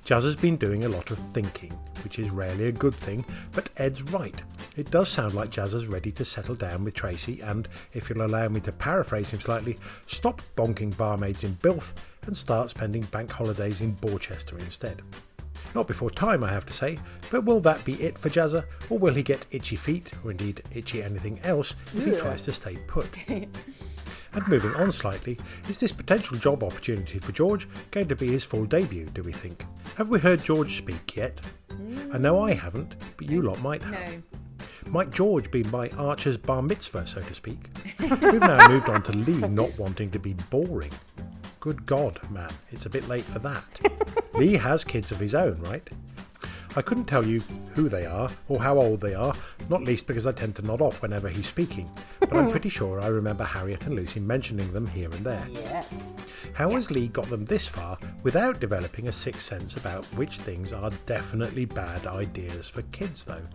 [0.06, 1.72] Jazz has been doing a lot of thinking,
[2.04, 4.44] which is rarely a good thing, but Ed's right.
[4.76, 8.26] It does sound like Jazz is ready to settle down with Tracy and, if you'll
[8.26, 9.78] allow me to paraphrase him slightly,
[10.08, 11.94] stop bonking barmaids in Builth
[12.26, 15.02] and start spending bank holidays in Borchester instead.
[15.76, 17.00] Not before time, I have to say,
[17.32, 20.62] but will that be it for Jazza, or will he get itchy feet, or indeed
[20.72, 23.10] itchy anything else, if he tries to stay put?
[23.28, 28.44] and moving on slightly, is this potential job opportunity for George going to be his
[28.44, 29.66] full debut, do we think?
[29.96, 31.40] Have we heard George speak yet?
[32.14, 33.92] I know I haven't, but you lot might have.
[33.92, 34.22] No.
[34.88, 37.70] Might George be my Archer's bar mitzvah, so to speak?
[38.00, 40.92] We've now moved on to Lee not wanting to be boring.
[41.64, 43.64] Good God, man, it's a bit late for that.
[44.34, 45.90] Lee has kids of his own, right?
[46.76, 47.40] I couldn't tell you
[47.74, 49.34] who they are or how old they are,
[49.70, 53.00] not least because I tend to nod off whenever he's speaking, but I'm pretty sure
[53.00, 55.48] I remember Harriet and Lucy mentioning them here and there.
[55.54, 55.90] Yes.
[56.54, 60.74] How has Lee got them this far without developing a sixth sense about which things
[60.74, 63.48] are definitely bad ideas for kids, though?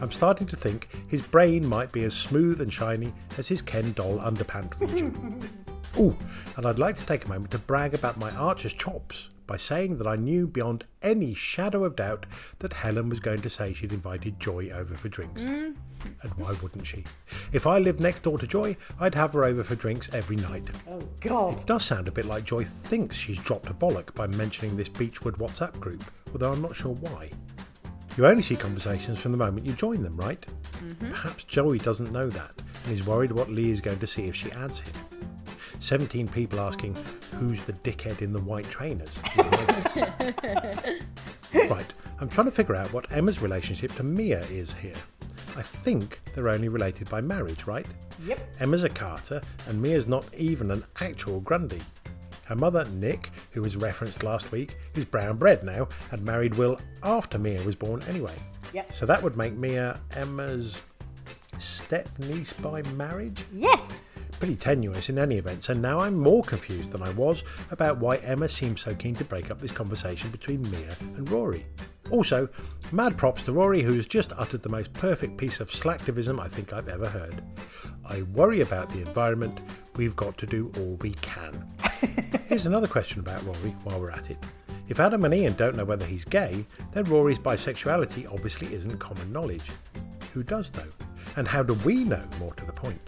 [0.00, 3.92] I'm starting to think his brain might be as smooth and shiny as his Ken
[3.94, 5.40] doll underpant region.
[5.96, 6.16] Ooh,
[6.56, 9.96] and I'd like to take a moment to brag about my archer's chops by saying
[9.96, 12.26] that I knew beyond any shadow of doubt
[12.58, 15.42] that Helen was going to say she'd invited Joy over for drinks.
[15.42, 15.74] Mm.
[16.22, 17.02] And why wouldn't she?
[17.52, 20.68] If I lived next door to Joy, I'd have her over for drinks every night.
[20.88, 21.60] Oh, God.
[21.60, 24.90] It does sound a bit like Joy thinks she's dropped a bollock by mentioning this
[24.90, 27.30] Beechwood WhatsApp group, although I'm not sure why.
[28.18, 30.44] You only see conversations from the moment you join them, right?
[30.78, 31.10] Mm-hmm.
[31.10, 32.50] Perhaps Joey doesn't know that
[32.84, 34.92] and is worried what Lee is going to see if she adds him.
[35.80, 36.96] 17 people asking,
[37.38, 39.12] who's the dickhead in the white trainers?
[41.70, 44.94] right, I'm trying to figure out what Emma's relationship to Mia is here.
[45.56, 47.86] I think they're only related by marriage, right?
[48.24, 48.38] Yep.
[48.60, 51.80] Emma's a Carter, and Mia's not even an actual Grundy.
[52.44, 56.80] Her mother, Nic, who was referenced last week, is brown bread now and married Will
[57.02, 58.34] after Mia was born anyway.
[58.72, 58.92] Yep.
[58.92, 60.82] So that would make Mia Emma's
[61.58, 63.44] step niece by marriage?
[63.52, 63.92] Yes.
[64.38, 68.16] Pretty tenuous in any event, so now I'm more confused than I was about why
[68.18, 71.66] Emma seems so keen to break up this conversation between Mia and Rory.
[72.10, 72.48] Also,
[72.92, 76.72] mad props to Rory, who's just uttered the most perfect piece of slacktivism I think
[76.72, 77.42] I've ever heard.
[78.08, 79.62] I worry about the environment,
[79.96, 81.66] we've got to do all we can.
[82.46, 84.38] Here's another question about Rory while we're at it.
[84.88, 89.32] If Adam and Ian don't know whether he's gay, then Rory's bisexuality obviously isn't common
[89.32, 89.66] knowledge.
[90.32, 90.88] Who does though?
[91.36, 93.00] And how do we know, more to the point?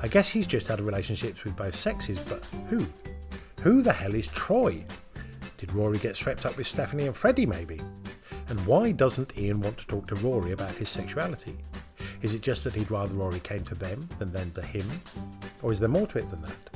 [0.00, 2.86] I guess he's just had relationships with both sexes, but who?
[3.62, 4.84] Who the hell is Troy?
[5.56, 7.80] Did Rory get swept up with Stephanie and Freddie, maybe?
[8.48, 11.56] And why doesn't Ian want to talk to Rory about his sexuality?
[12.20, 14.86] Is it just that he'd rather Rory came to them than them to him?
[15.62, 16.70] Or is there more to it than that?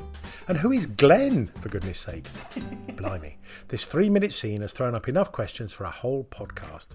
[0.49, 2.25] And who is Glenn, for goodness sake?
[2.97, 3.37] Blimey,
[3.68, 6.87] this three minute scene has thrown up enough questions for a whole podcast.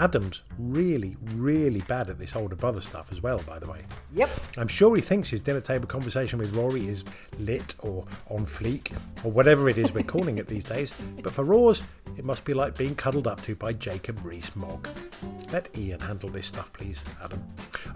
[0.00, 3.82] Adam's really, really bad at this older brother stuff as well, by the way.
[4.14, 4.30] Yep.
[4.56, 7.04] I'm sure he thinks his dinner table conversation with Rory is
[7.38, 10.90] lit or on fleek or whatever it is we're calling it these days,
[11.22, 11.82] but for Roars,
[12.16, 14.88] it must be like being cuddled up to by Jacob Rees Mogg.
[15.52, 17.44] Let Ian handle this stuff, please, Adam.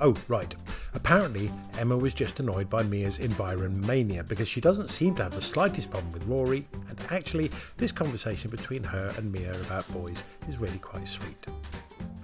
[0.00, 0.54] Oh, right.
[0.92, 5.40] Apparently, Emma was just annoyed by Mia's environmania because she doesn't seem to have the
[5.40, 10.58] slightest problem with Rory, and actually, this conversation between her and Mia about boys is
[10.58, 11.46] really quite sweet.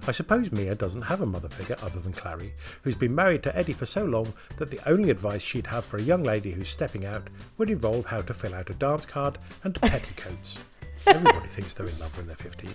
[0.07, 3.55] I suppose Mia doesn't have a mother figure other than Clarrie, who's been married to
[3.55, 6.69] Eddie for so long that the only advice she'd have for a young lady who's
[6.69, 10.57] stepping out would involve how to fill out a dance card and petticoats.
[11.05, 12.73] Everybody thinks they're in love when they're 15.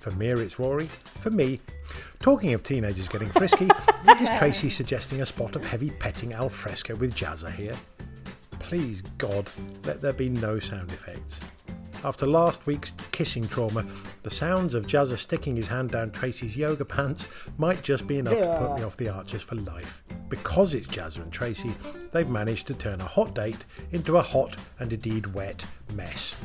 [0.00, 0.86] For Mia, it's Rory.
[0.86, 1.60] For me,
[2.20, 3.68] talking of teenagers getting frisky,
[4.20, 7.74] is Tracy suggesting a spot of heavy petting al fresco with Jazza here?
[8.58, 9.50] Please, God,
[9.84, 11.40] let there be no sound effects.
[12.04, 13.84] After last week's kissing trauma,
[14.22, 17.26] the sounds of Jazza sticking his hand down Tracy's yoga pants
[17.58, 20.02] might just be enough to put me off the archers for life.
[20.28, 21.74] Because it's Jazza and Tracy,
[22.12, 26.40] they've managed to turn a hot date into a hot and indeed wet mess.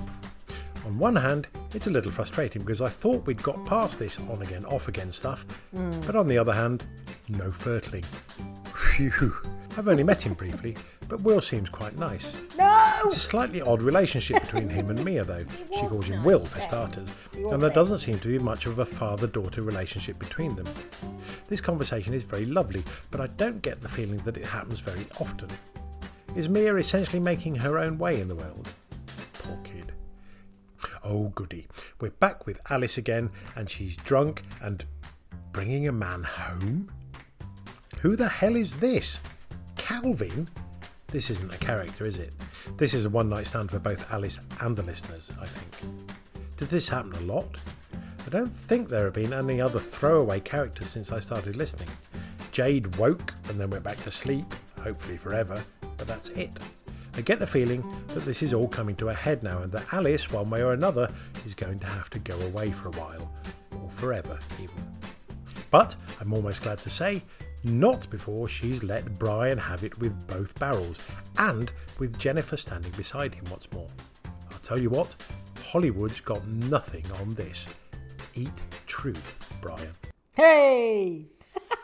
[0.85, 4.41] On one hand, it's a little frustrating because I thought we'd got past this on
[4.41, 5.91] again, off again stuff, hmm.
[6.01, 6.83] but on the other hand,
[7.29, 8.05] no Fertling.
[8.95, 9.35] Phew.
[9.77, 10.75] I've only met him briefly,
[11.07, 12.35] but Will seems quite nice.
[12.57, 12.80] No!
[13.05, 15.43] It's a slightly odd relationship between him and Mia, though.
[15.73, 18.85] She calls him Will, for starters, and there doesn't seem to be much of a
[18.85, 20.67] father daughter relationship between them.
[21.47, 25.05] This conversation is very lovely, but I don't get the feeling that it happens very
[25.19, 25.49] often.
[26.35, 28.69] Is Mia essentially making her own way in the world?
[29.33, 29.91] Poor kid.
[31.03, 31.67] Oh, goody.
[31.99, 34.85] We're back with Alice again, and she's drunk and
[35.51, 36.91] bringing a man home?
[38.01, 39.19] Who the hell is this?
[39.75, 40.47] Calvin?
[41.07, 42.33] This isn't a character, is it?
[42.77, 45.93] This is a one night stand for both Alice and the listeners, I think.
[46.57, 47.59] Did this happen a lot?
[48.25, 51.89] I don't think there have been any other throwaway characters since I started listening.
[52.51, 54.45] Jade woke and then went back to sleep,
[54.81, 55.63] hopefully forever,
[55.97, 56.51] but that's it.
[57.15, 59.91] I get the feeling that this is all coming to a head now and that
[59.91, 61.09] Alice, one way or another,
[61.45, 63.31] is going to have to go away for a while,
[63.81, 64.75] or forever even.
[65.71, 67.23] But I'm almost glad to say,
[67.63, 70.97] not before she's let Brian have it with both barrels,
[71.37, 73.87] and with Jennifer standing beside him once more.
[74.51, 75.15] I'll tell you what,
[75.71, 77.65] Hollywood's got nothing on this.
[78.33, 78.51] Eat
[78.87, 79.91] truth, Brian.
[80.35, 81.25] Hey!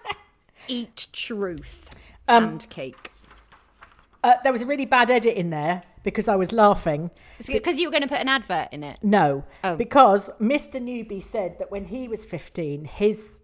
[0.67, 1.89] Eat truth
[2.27, 3.11] Um, and cake.
[4.23, 7.11] Uh, there was a really bad edit in there because I was laughing.
[7.45, 8.99] Because you were going to put an advert in it.
[9.03, 9.75] No, Oh.
[9.75, 10.81] because Mr.
[10.81, 13.39] Newby said that when he was 15, his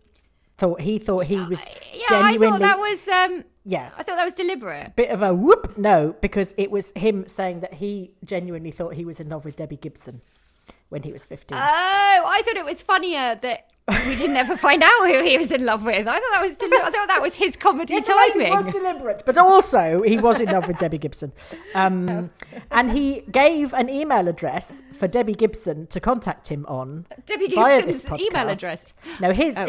[0.57, 3.07] thought he thought he was Yeah, I thought that was.
[3.07, 4.95] Um, yeah I thought that was deliberate.
[4.95, 5.77] bit of a whoop.
[5.77, 9.55] No, because it was him saying that he genuinely thought he was in love with
[9.55, 10.21] Debbie Gibson
[10.89, 11.57] when he was 15.
[11.57, 13.69] Oh, I thought it was funnier that
[14.07, 16.07] we didn't ever find out who he was in love with.
[16.07, 18.07] I thought that was deli- I thought that was his comedy it
[18.65, 21.33] was deliberate, but also he was in love with Debbie Gibson,
[21.75, 22.29] um,
[22.71, 28.07] and he gave an email address for Debbie Gibson to contact him on Debbie Gibson's
[28.21, 28.93] email address.
[29.19, 29.65] No, his, Oh,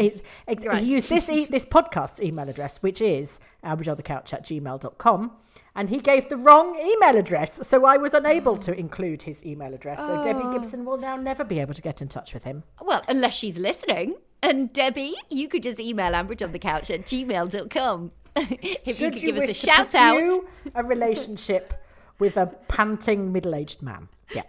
[0.46, 0.82] ex- right.
[0.84, 5.32] he used this e- this podcast's email address, which is average at gmail.com.
[5.76, 9.74] And he gave the wrong email address, so I was unable to include his email
[9.74, 9.98] address.
[9.98, 10.22] So Oh.
[10.22, 12.62] Debbie Gibson will now never be able to get in touch with him.
[12.80, 14.14] Well, unless she's listening.
[14.40, 18.12] And Debbie, you could just email Ambridge on the couch at gmail.com.
[18.36, 20.40] if you could you give us a shout out.
[20.74, 21.74] a relationship
[22.20, 24.08] with a panting middle-aged man?
[24.32, 24.42] Yeah.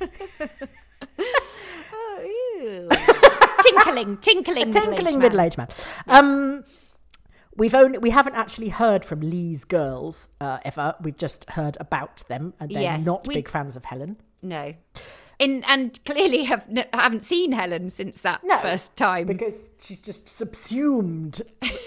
[2.60, 2.88] Ew.
[3.62, 5.68] tinkling, tinkling, tinkling middle-aged middle-aged man.
[6.06, 6.64] Um,
[7.58, 10.94] we've only we haven't actually heard from Lee's girls uh, ever.
[11.02, 14.16] We've just heard about them, and they're Yes, not we- big fans of Helen.
[14.40, 14.74] No.
[15.38, 19.28] In, and clearly have n- haven't seen Helen since that No, first time.
[19.28, 21.42] because she's just subsumed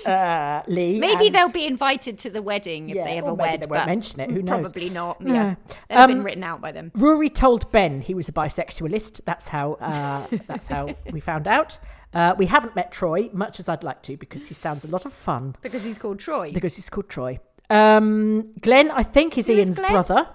[0.06, 0.98] uh, Lee.
[1.00, 3.64] Maybe and- they'll be invited to the wedding if Yeah, they ever wed.
[3.64, 4.72] they won't but mention it, who knows?
[4.72, 5.20] Probably not.
[5.20, 5.34] No.
[5.34, 5.56] Yeah,
[5.90, 9.22] they've been Um, written out by them Rory told Ben he was a bisexualist.
[9.26, 9.74] That's how.
[9.74, 11.78] Uh, that's how we found out.
[12.14, 15.06] Uh, we haven't met Troy, much as I'd like to, because he sounds a lot
[15.06, 15.56] of fun.
[15.62, 16.52] because he's called Troy.
[16.54, 17.40] Because he's called Troy.
[17.70, 19.92] Um, Glenn, I think, is Ian's Glenn?
[19.92, 20.28] brother.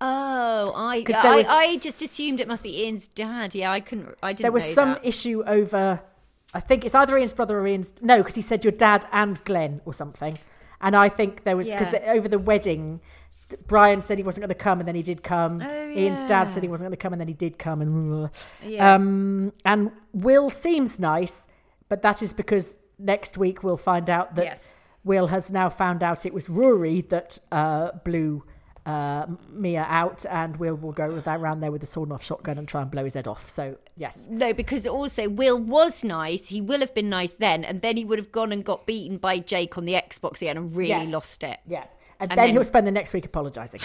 [0.00, 3.54] Oh, I, I, was- I just assumed it must be Ian's dad.
[3.54, 4.14] Yeah, I couldn't.
[4.22, 4.42] I didn't.
[4.42, 5.04] There was some that.
[5.06, 6.00] issue over.
[6.52, 7.94] I think it's either Ian's brother or Ian's.
[8.02, 10.38] No, because he said your dad and Glenn or something.
[10.80, 12.12] And I think there was because Yeah.
[12.12, 13.00] over the wedding,
[13.66, 15.62] Brian said he wasn't going to come, and then he did come.
[15.62, 17.80] Oh, Ian's dad said he wasn't going to come, and then he did come.
[17.80, 18.30] And
[18.62, 18.94] Yeah.
[18.94, 21.46] um, and Will seems nice,
[21.88, 24.68] but that is because next week we'll find out that Yes.
[25.04, 28.44] Will has now found out it was Rory that uh, blew.
[28.86, 32.58] Uh, Mia out, and Will will go with that round there with the sawn-off shotgun
[32.58, 33.48] and try and blow his head off.
[33.48, 36.48] So yes, No, because also Will was nice.
[36.48, 39.16] He will have been nice then, and then he would have gone and got beaten
[39.16, 41.02] by Jake on the Xbox again and really Yeah.
[41.04, 41.84] lost it Yeah.
[42.20, 43.80] And, And then, then- he'll spend the next week apologising.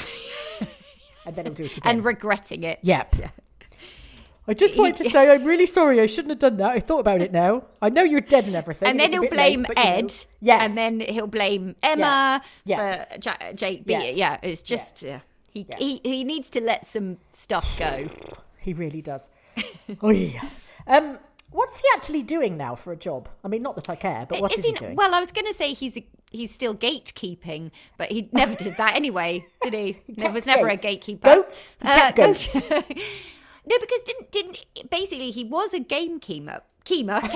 [1.26, 1.95] and then he'll do it again.
[1.95, 2.80] and regretting it.
[2.84, 3.16] Yep.
[4.50, 6.02] I just He- wanted to say I'm really sorry.
[6.02, 6.72] I shouldn't have done that.
[6.72, 7.66] I thought about it now.
[7.82, 8.88] I know you're dead and everything.
[8.89, 9.82] And then he'll bit late, blame you know.
[9.97, 10.14] Ed.
[10.41, 10.64] Yeah.
[10.64, 13.06] And then he'll blame Emma Yeah.
[13.06, 13.84] for ja- Jake.
[13.86, 14.02] Yeah.
[14.02, 14.10] Yeah.
[14.10, 15.20] yeah, it's just uh,
[15.54, 15.76] he, Yeah.
[15.78, 18.10] he he needs to let some stuff go.
[18.60, 19.30] he really does.
[20.04, 20.39] Oy.
[20.88, 21.20] um,
[21.52, 23.30] what's he actually doing now for a job?
[23.43, 24.95] I mean, not that I care, but what is, he, n- doing?
[24.95, 25.97] Well, I was going to say he's
[26.32, 30.00] he's still gatekeeping, but he never did that anyway, did he?
[30.10, 31.06] There was never a gates.
[31.06, 31.45] gatekeeper.
[31.84, 32.52] Uh, Goats?
[32.54, 32.93] Goats.
[33.66, 36.62] no, because didn't didn't basically he was a game keeper.
[36.86, 37.20] Keeper.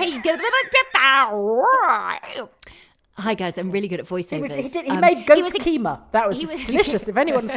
[3.16, 4.56] Hi guys, I'm really good at he, was, voiceovers.
[4.56, 6.00] he, did, he Um, made goat was a- keema.
[6.10, 7.06] That was, he was- delicious.
[7.08, 7.52] if anyone's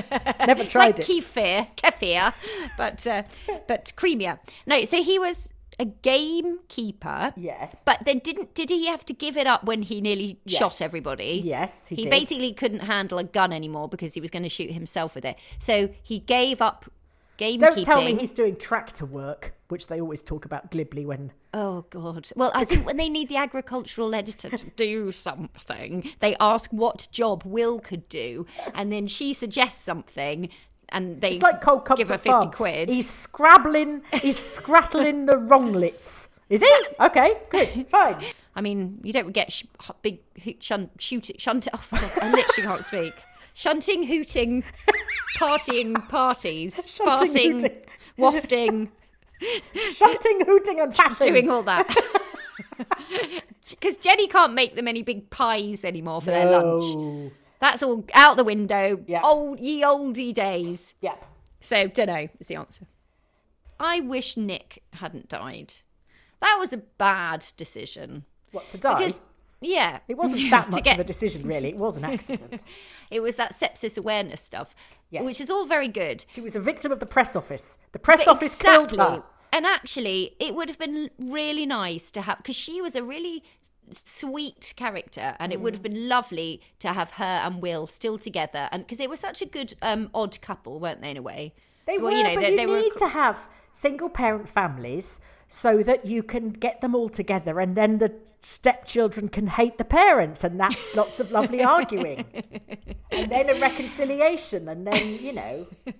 [0.45, 1.07] never tried like it.
[1.07, 2.34] kefir, kefir,
[2.78, 3.24] but uh,
[3.68, 4.38] but creamier.
[4.68, 7.34] No, so he was a gamekeeper.
[7.36, 7.76] Yes.
[7.86, 10.59] But then didn't did he have to give it up when he nearly Yes.
[10.59, 11.41] shot everybody?
[11.43, 14.70] Yes, he he basically couldn't handle a gun anymore because he was going to shoot
[14.72, 15.38] himself with it.
[15.57, 16.86] So he gave up
[17.38, 17.60] gamekeeping.
[17.60, 21.86] Don't tell me he's doing tractor work, which they always talk about glibly when Oh
[21.90, 22.30] God!
[22.36, 27.08] Well, I think when they need the agricultural editor to do something, they ask what
[27.12, 30.50] job Will could do, and then she suggests something,
[30.90, 32.52] and they It's like cold give her fifty farm.
[32.52, 32.90] quid.
[32.90, 36.28] He's scrabbling, he's scrattling the wronglets.
[36.50, 36.74] Is he?
[37.00, 38.24] Okay, good, fine.
[38.56, 39.66] I mean, you don't get sh-
[40.02, 40.20] big
[40.62, 41.68] shunt, shoot it, shunt.
[41.74, 43.14] Oh God, I literally can't speak.
[43.58, 44.64] Shunting, hooting,
[45.39, 47.82] partying, parties, Shunting, farting, hooting.
[48.18, 48.91] wafting,
[49.95, 51.34] Shunting, hooting, and fatting.
[51.34, 51.88] doing all that.
[53.70, 57.34] Because Jenny can't make them any big pies anymore for their lunch.
[57.60, 59.03] That's all out the window.
[59.08, 59.22] Yeah.
[59.24, 60.93] Old ye oldie days.
[61.01, 61.26] Yep.
[61.60, 62.86] So dunno is the answer.
[63.80, 65.74] I wish Nic hadn't died.
[66.39, 68.26] That was a bad decision.
[68.51, 68.93] What to die?
[68.99, 69.22] Because
[69.62, 71.70] yeah, it wasn't that much get- of a decision, really.
[71.70, 72.64] It was an accident.
[73.10, 74.76] It was that sepsis awareness stuff,
[75.10, 75.24] Yes.
[75.24, 76.26] which is all very good.
[76.28, 77.78] she was a victim of the press office.
[77.93, 79.18] The press But office killed exactly.
[79.20, 79.24] her.
[79.53, 83.43] And actually, it would have been really nice to have because she was a really
[83.91, 88.68] sweet character, and it would have been lovely to have her and Will still together,
[88.72, 91.12] and because they were such a good um, odd couple, weren't they?
[91.12, 91.53] In a way,
[91.86, 95.82] They Well, were, but they- you they were- need to have single parent families so
[95.84, 100.43] that you can get them all together and then the stepchildren can hate the parents
[100.43, 102.26] and that's lots of lovely arguing.
[103.12, 105.68] And then a reconciliation and then, you know.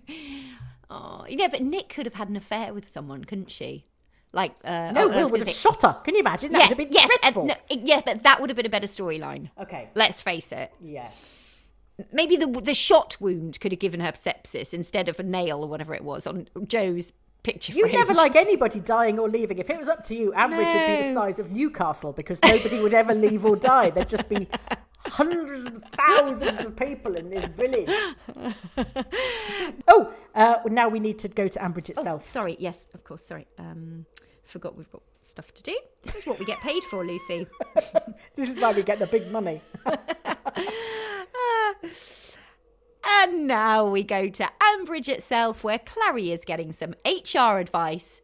[0.90, 3.86] Oh, yeah, but Nic could have had an affair with someone, couldn't she?
[4.32, 5.98] Like, uh, No, oh, Will would have say- shot her.
[6.06, 6.54] Can you imagine?
[6.54, 7.46] That Yes, would have been yes, dreadful.
[7.46, 9.50] no, yes, but that would have been a better storyline.
[9.62, 9.90] Okay.
[9.96, 10.72] Let's face it.
[10.82, 11.12] Yeah.
[12.14, 15.68] Maybe the the shot wound could have given her sepsis instead of a nail or
[15.68, 17.12] whatever it was on Joe's
[17.48, 19.58] picture You never like anybody dying or leaving.
[19.60, 22.82] If it was up to you, Ambridge would be the size of Newcastle because nobody
[22.82, 23.90] would ever leave or die.
[23.90, 24.48] There'd just be
[25.06, 27.90] hundreds and thousands of people in this village.
[29.88, 32.24] oh, uh, now we need to go to Ambridge Oh, itself.
[32.24, 32.58] sorry.
[32.60, 33.24] Yes, of course.
[33.24, 33.48] Sorry.
[33.58, 34.06] Um,
[34.44, 35.78] forgot we've got stuff to do.
[36.04, 37.48] This is what we get paid for, Lucy.
[38.36, 39.62] This is why we get the big money.
[43.10, 48.22] And now we go to Ambridge itself, where Clarrie is getting some HR advice.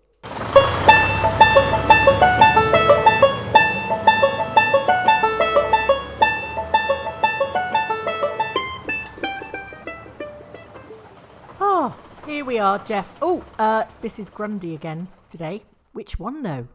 [11.59, 13.15] Oh, here we are, Jeff.
[13.21, 14.33] Oh, uh, it's Mrs.
[14.33, 15.63] Grundy again today.
[15.93, 16.67] Which one, though?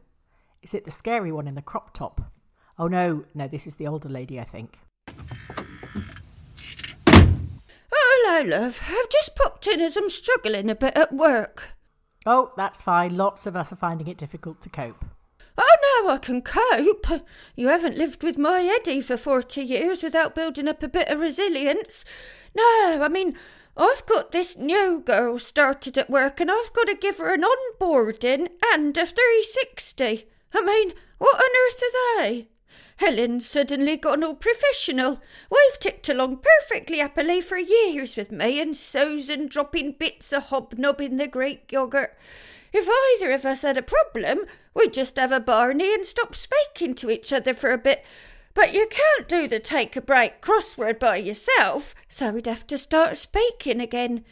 [0.62, 2.32] Is it the scary one in the crop top?
[2.78, 4.78] Oh, no, no, this is the older lady, I think.
[8.31, 8.83] Hello, love.
[8.87, 11.76] I've just popped in as I'm struggling a bit at work.
[12.26, 13.16] Oh, that's fine.
[13.16, 15.03] Lots of us are finding it difficult to cope.
[15.57, 17.07] Oh, no, I can cope.
[17.57, 21.20] You haven't lived with my Eddie for 40 years without building up a bit of
[21.20, 22.05] resilience.
[22.55, 23.35] No, I mean,
[23.79, 27.45] I've got this new girl started at work and I've got to give her an
[27.45, 30.29] onboarding and a 360.
[30.53, 32.49] I mean, what on earth are they?
[32.99, 35.20] Helen's suddenly gone all professional.
[35.51, 41.01] We've ticked along perfectly happily for years with me and Susan dropping bits of hobnob
[41.01, 42.18] in the Greek yogurt.
[42.72, 46.94] If either of us had a problem, we'd just have a Barney and stop speaking
[46.96, 48.05] to each other for a bit.
[48.53, 52.76] But you can't do the take a break crossword by yourself, so we'd have to
[52.76, 54.24] start speaking again.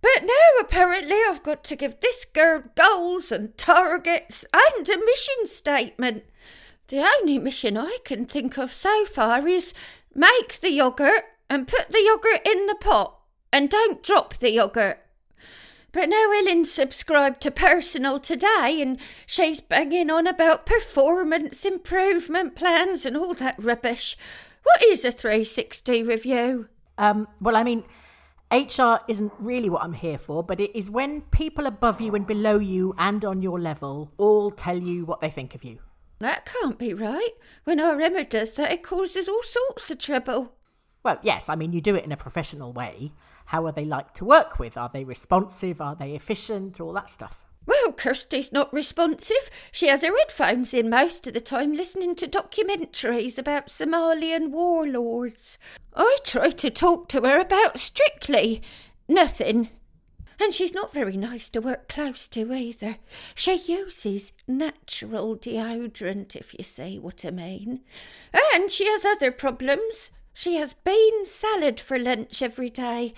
[0.00, 5.46] But now apparently I've got to give this girl goals and targets and a mission
[5.46, 6.24] statement.
[6.88, 9.72] The only mission I can think of so far is
[10.14, 13.20] make the yogurt and put the yogurt in the pot
[13.52, 14.98] and don't drop the yogurt.
[15.92, 23.06] But now Ellen's subscribed to Personal today and she's banging on about performance improvement plans
[23.06, 24.16] and all that rubbish.
[24.64, 26.68] What is a 360 review?
[26.98, 27.84] Um, well, I mean,
[28.52, 32.26] HR isn't really what I'm here for, but it is when people above you and
[32.26, 35.78] below you and on your level all tell you what they think of you.
[36.24, 37.32] That can't be right.
[37.64, 40.54] When our Emma does that, it causes all sorts of trouble.
[41.02, 43.12] Well, yes, I mean, you do it in a professional way.
[43.44, 44.78] How are they like to work with?
[44.78, 45.82] Are they responsive?
[45.82, 46.80] Are they efficient?
[46.80, 47.44] All that stuff.
[47.66, 49.50] Well, Kirsty's not responsive.
[49.70, 55.58] She has her headphones in most of the time listening to documentaries about Somalian warlords.
[55.94, 58.62] I try to talk to her about Strictly.
[59.06, 59.68] Nothing.
[60.40, 62.96] And she's not very nice to work close to either.
[63.34, 67.80] She uses natural deodorant, if you see what I mean.
[68.54, 70.10] And she has other problems.
[70.32, 73.14] She has bean salad for lunch every day.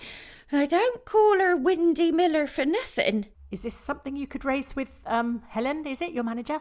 [0.51, 3.27] I don't call her Windy Miller for nothing.
[3.51, 5.85] Is this something you could raise with um, Helen?
[5.87, 6.59] Is it your manager?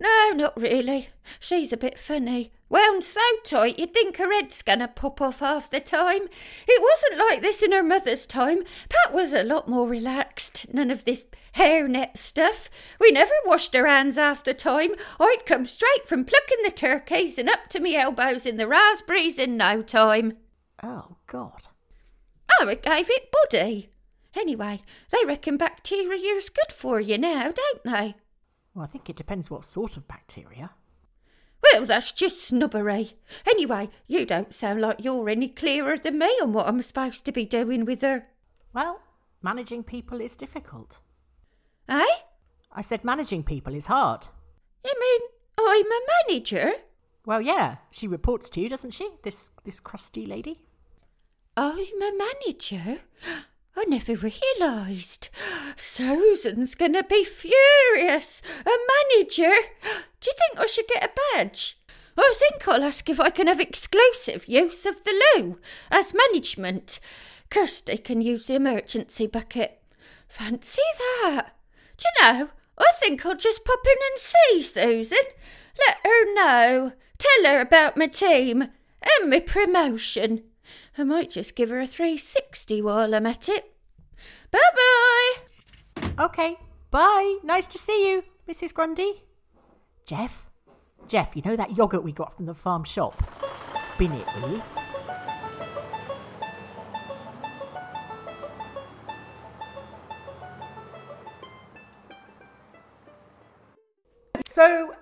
[0.00, 1.08] No, not really.
[1.38, 2.52] She's a bit funny.
[2.68, 6.28] Wound so tight you'd think her head's gonna pop off half the time.
[6.66, 8.64] It wasn't like this in her mother's time.
[8.88, 10.66] Pat was a lot more relaxed.
[10.74, 12.68] None of this hairnet stuff.
[13.00, 14.90] We never washed our hands half the time.
[15.20, 19.38] I'd come straight from plucking the turkeys and up to me elbows in the raspberries
[19.38, 20.36] in no time.
[20.82, 21.68] Oh, God.
[22.60, 23.90] Oh, it gave it body.
[24.34, 28.14] Anyway, they reckon bacteria's good for you now, don't they?
[28.74, 30.72] Well, I think it depends what sort of bacteria.
[31.72, 33.12] Well, that's just snobbery.
[33.46, 37.32] Anyway, you don't sound like you're any clearer than me on what I'm supposed to
[37.32, 38.26] be doing with her.
[38.72, 39.00] Well,
[39.42, 40.98] managing people is difficult.
[41.88, 42.04] Eh?
[42.72, 44.28] I said managing people is hard.
[44.84, 45.20] You mean
[45.58, 46.72] I'm a manager?
[47.24, 49.08] Well, yeah, she reports to you, doesn't she?
[49.22, 50.60] This this crusty lady.
[51.56, 53.00] I'm a manager?
[53.76, 55.28] I never realised.
[55.76, 58.40] Susan's gonna be furious.
[58.64, 58.70] A
[59.14, 59.54] manager?
[60.20, 61.76] Do you think I should get a badge?
[62.16, 65.58] I think I'll ask if I can have exclusive use of the loo
[65.90, 66.98] as management.
[67.50, 69.82] Kirsty can use the emergency bucket.
[70.26, 71.54] Fancy that.
[71.98, 72.48] Do you know,
[72.78, 75.18] I think I'll just pop in and see Susan.
[75.86, 76.92] Let her know.
[77.18, 80.44] Tell her about my team and my promotion.
[80.98, 83.72] I might just give her a 360 while I'm at it.
[84.50, 86.24] Bye bye.
[86.24, 86.56] Okay,
[86.90, 87.38] bye.
[87.44, 88.72] Nice to see you, Mrs.
[88.72, 89.24] Grundy.
[90.06, 90.48] Jeff?
[91.06, 93.22] Jeff, you know that yogurt we got from the farm shop?
[93.98, 94.62] Bin it, will you?
[104.46, 104.94] So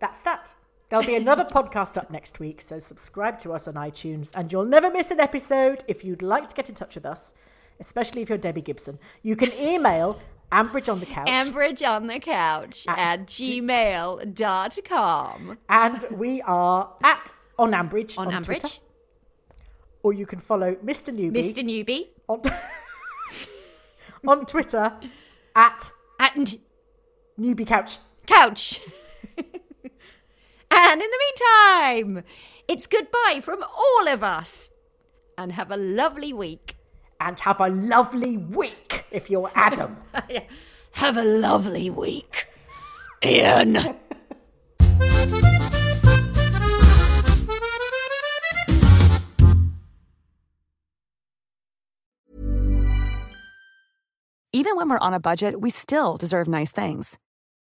[0.00, 0.52] that's that.
[0.88, 4.64] There'll be another podcast up next week, so subscribe to us on iTunes and you'll
[4.64, 5.84] never miss an episode.
[5.88, 7.34] If you'd like to get in touch with us,
[7.80, 10.20] especially if you're Debbie Gibson, you can email
[10.52, 11.28] Ambridge on the couch.
[11.28, 14.38] Ambridge on the couch at, at gmail.com.
[15.68, 18.44] And we are at on Ambridge on, on Ambridge.
[18.44, 18.68] Twitter.
[20.02, 21.12] Or you can follow Mr.
[21.12, 21.42] Newby.
[21.42, 21.64] Mr.
[21.64, 22.10] Newby.
[22.28, 22.40] On,
[24.28, 24.92] on Twitter
[25.56, 26.54] at at
[27.36, 27.98] Newby Couch.
[28.26, 28.80] Couch.
[30.76, 32.24] And in the meantime,
[32.68, 34.70] it's goodbye from all of us.
[35.38, 36.76] And have a lovely week.
[37.20, 39.96] And have a lovely week if you're Adam.
[40.28, 40.44] yeah.
[40.92, 42.46] Have a lovely week,
[43.24, 43.76] Ian.
[54.52, 57.18] Even when we're on a budget, we still deserve nice things.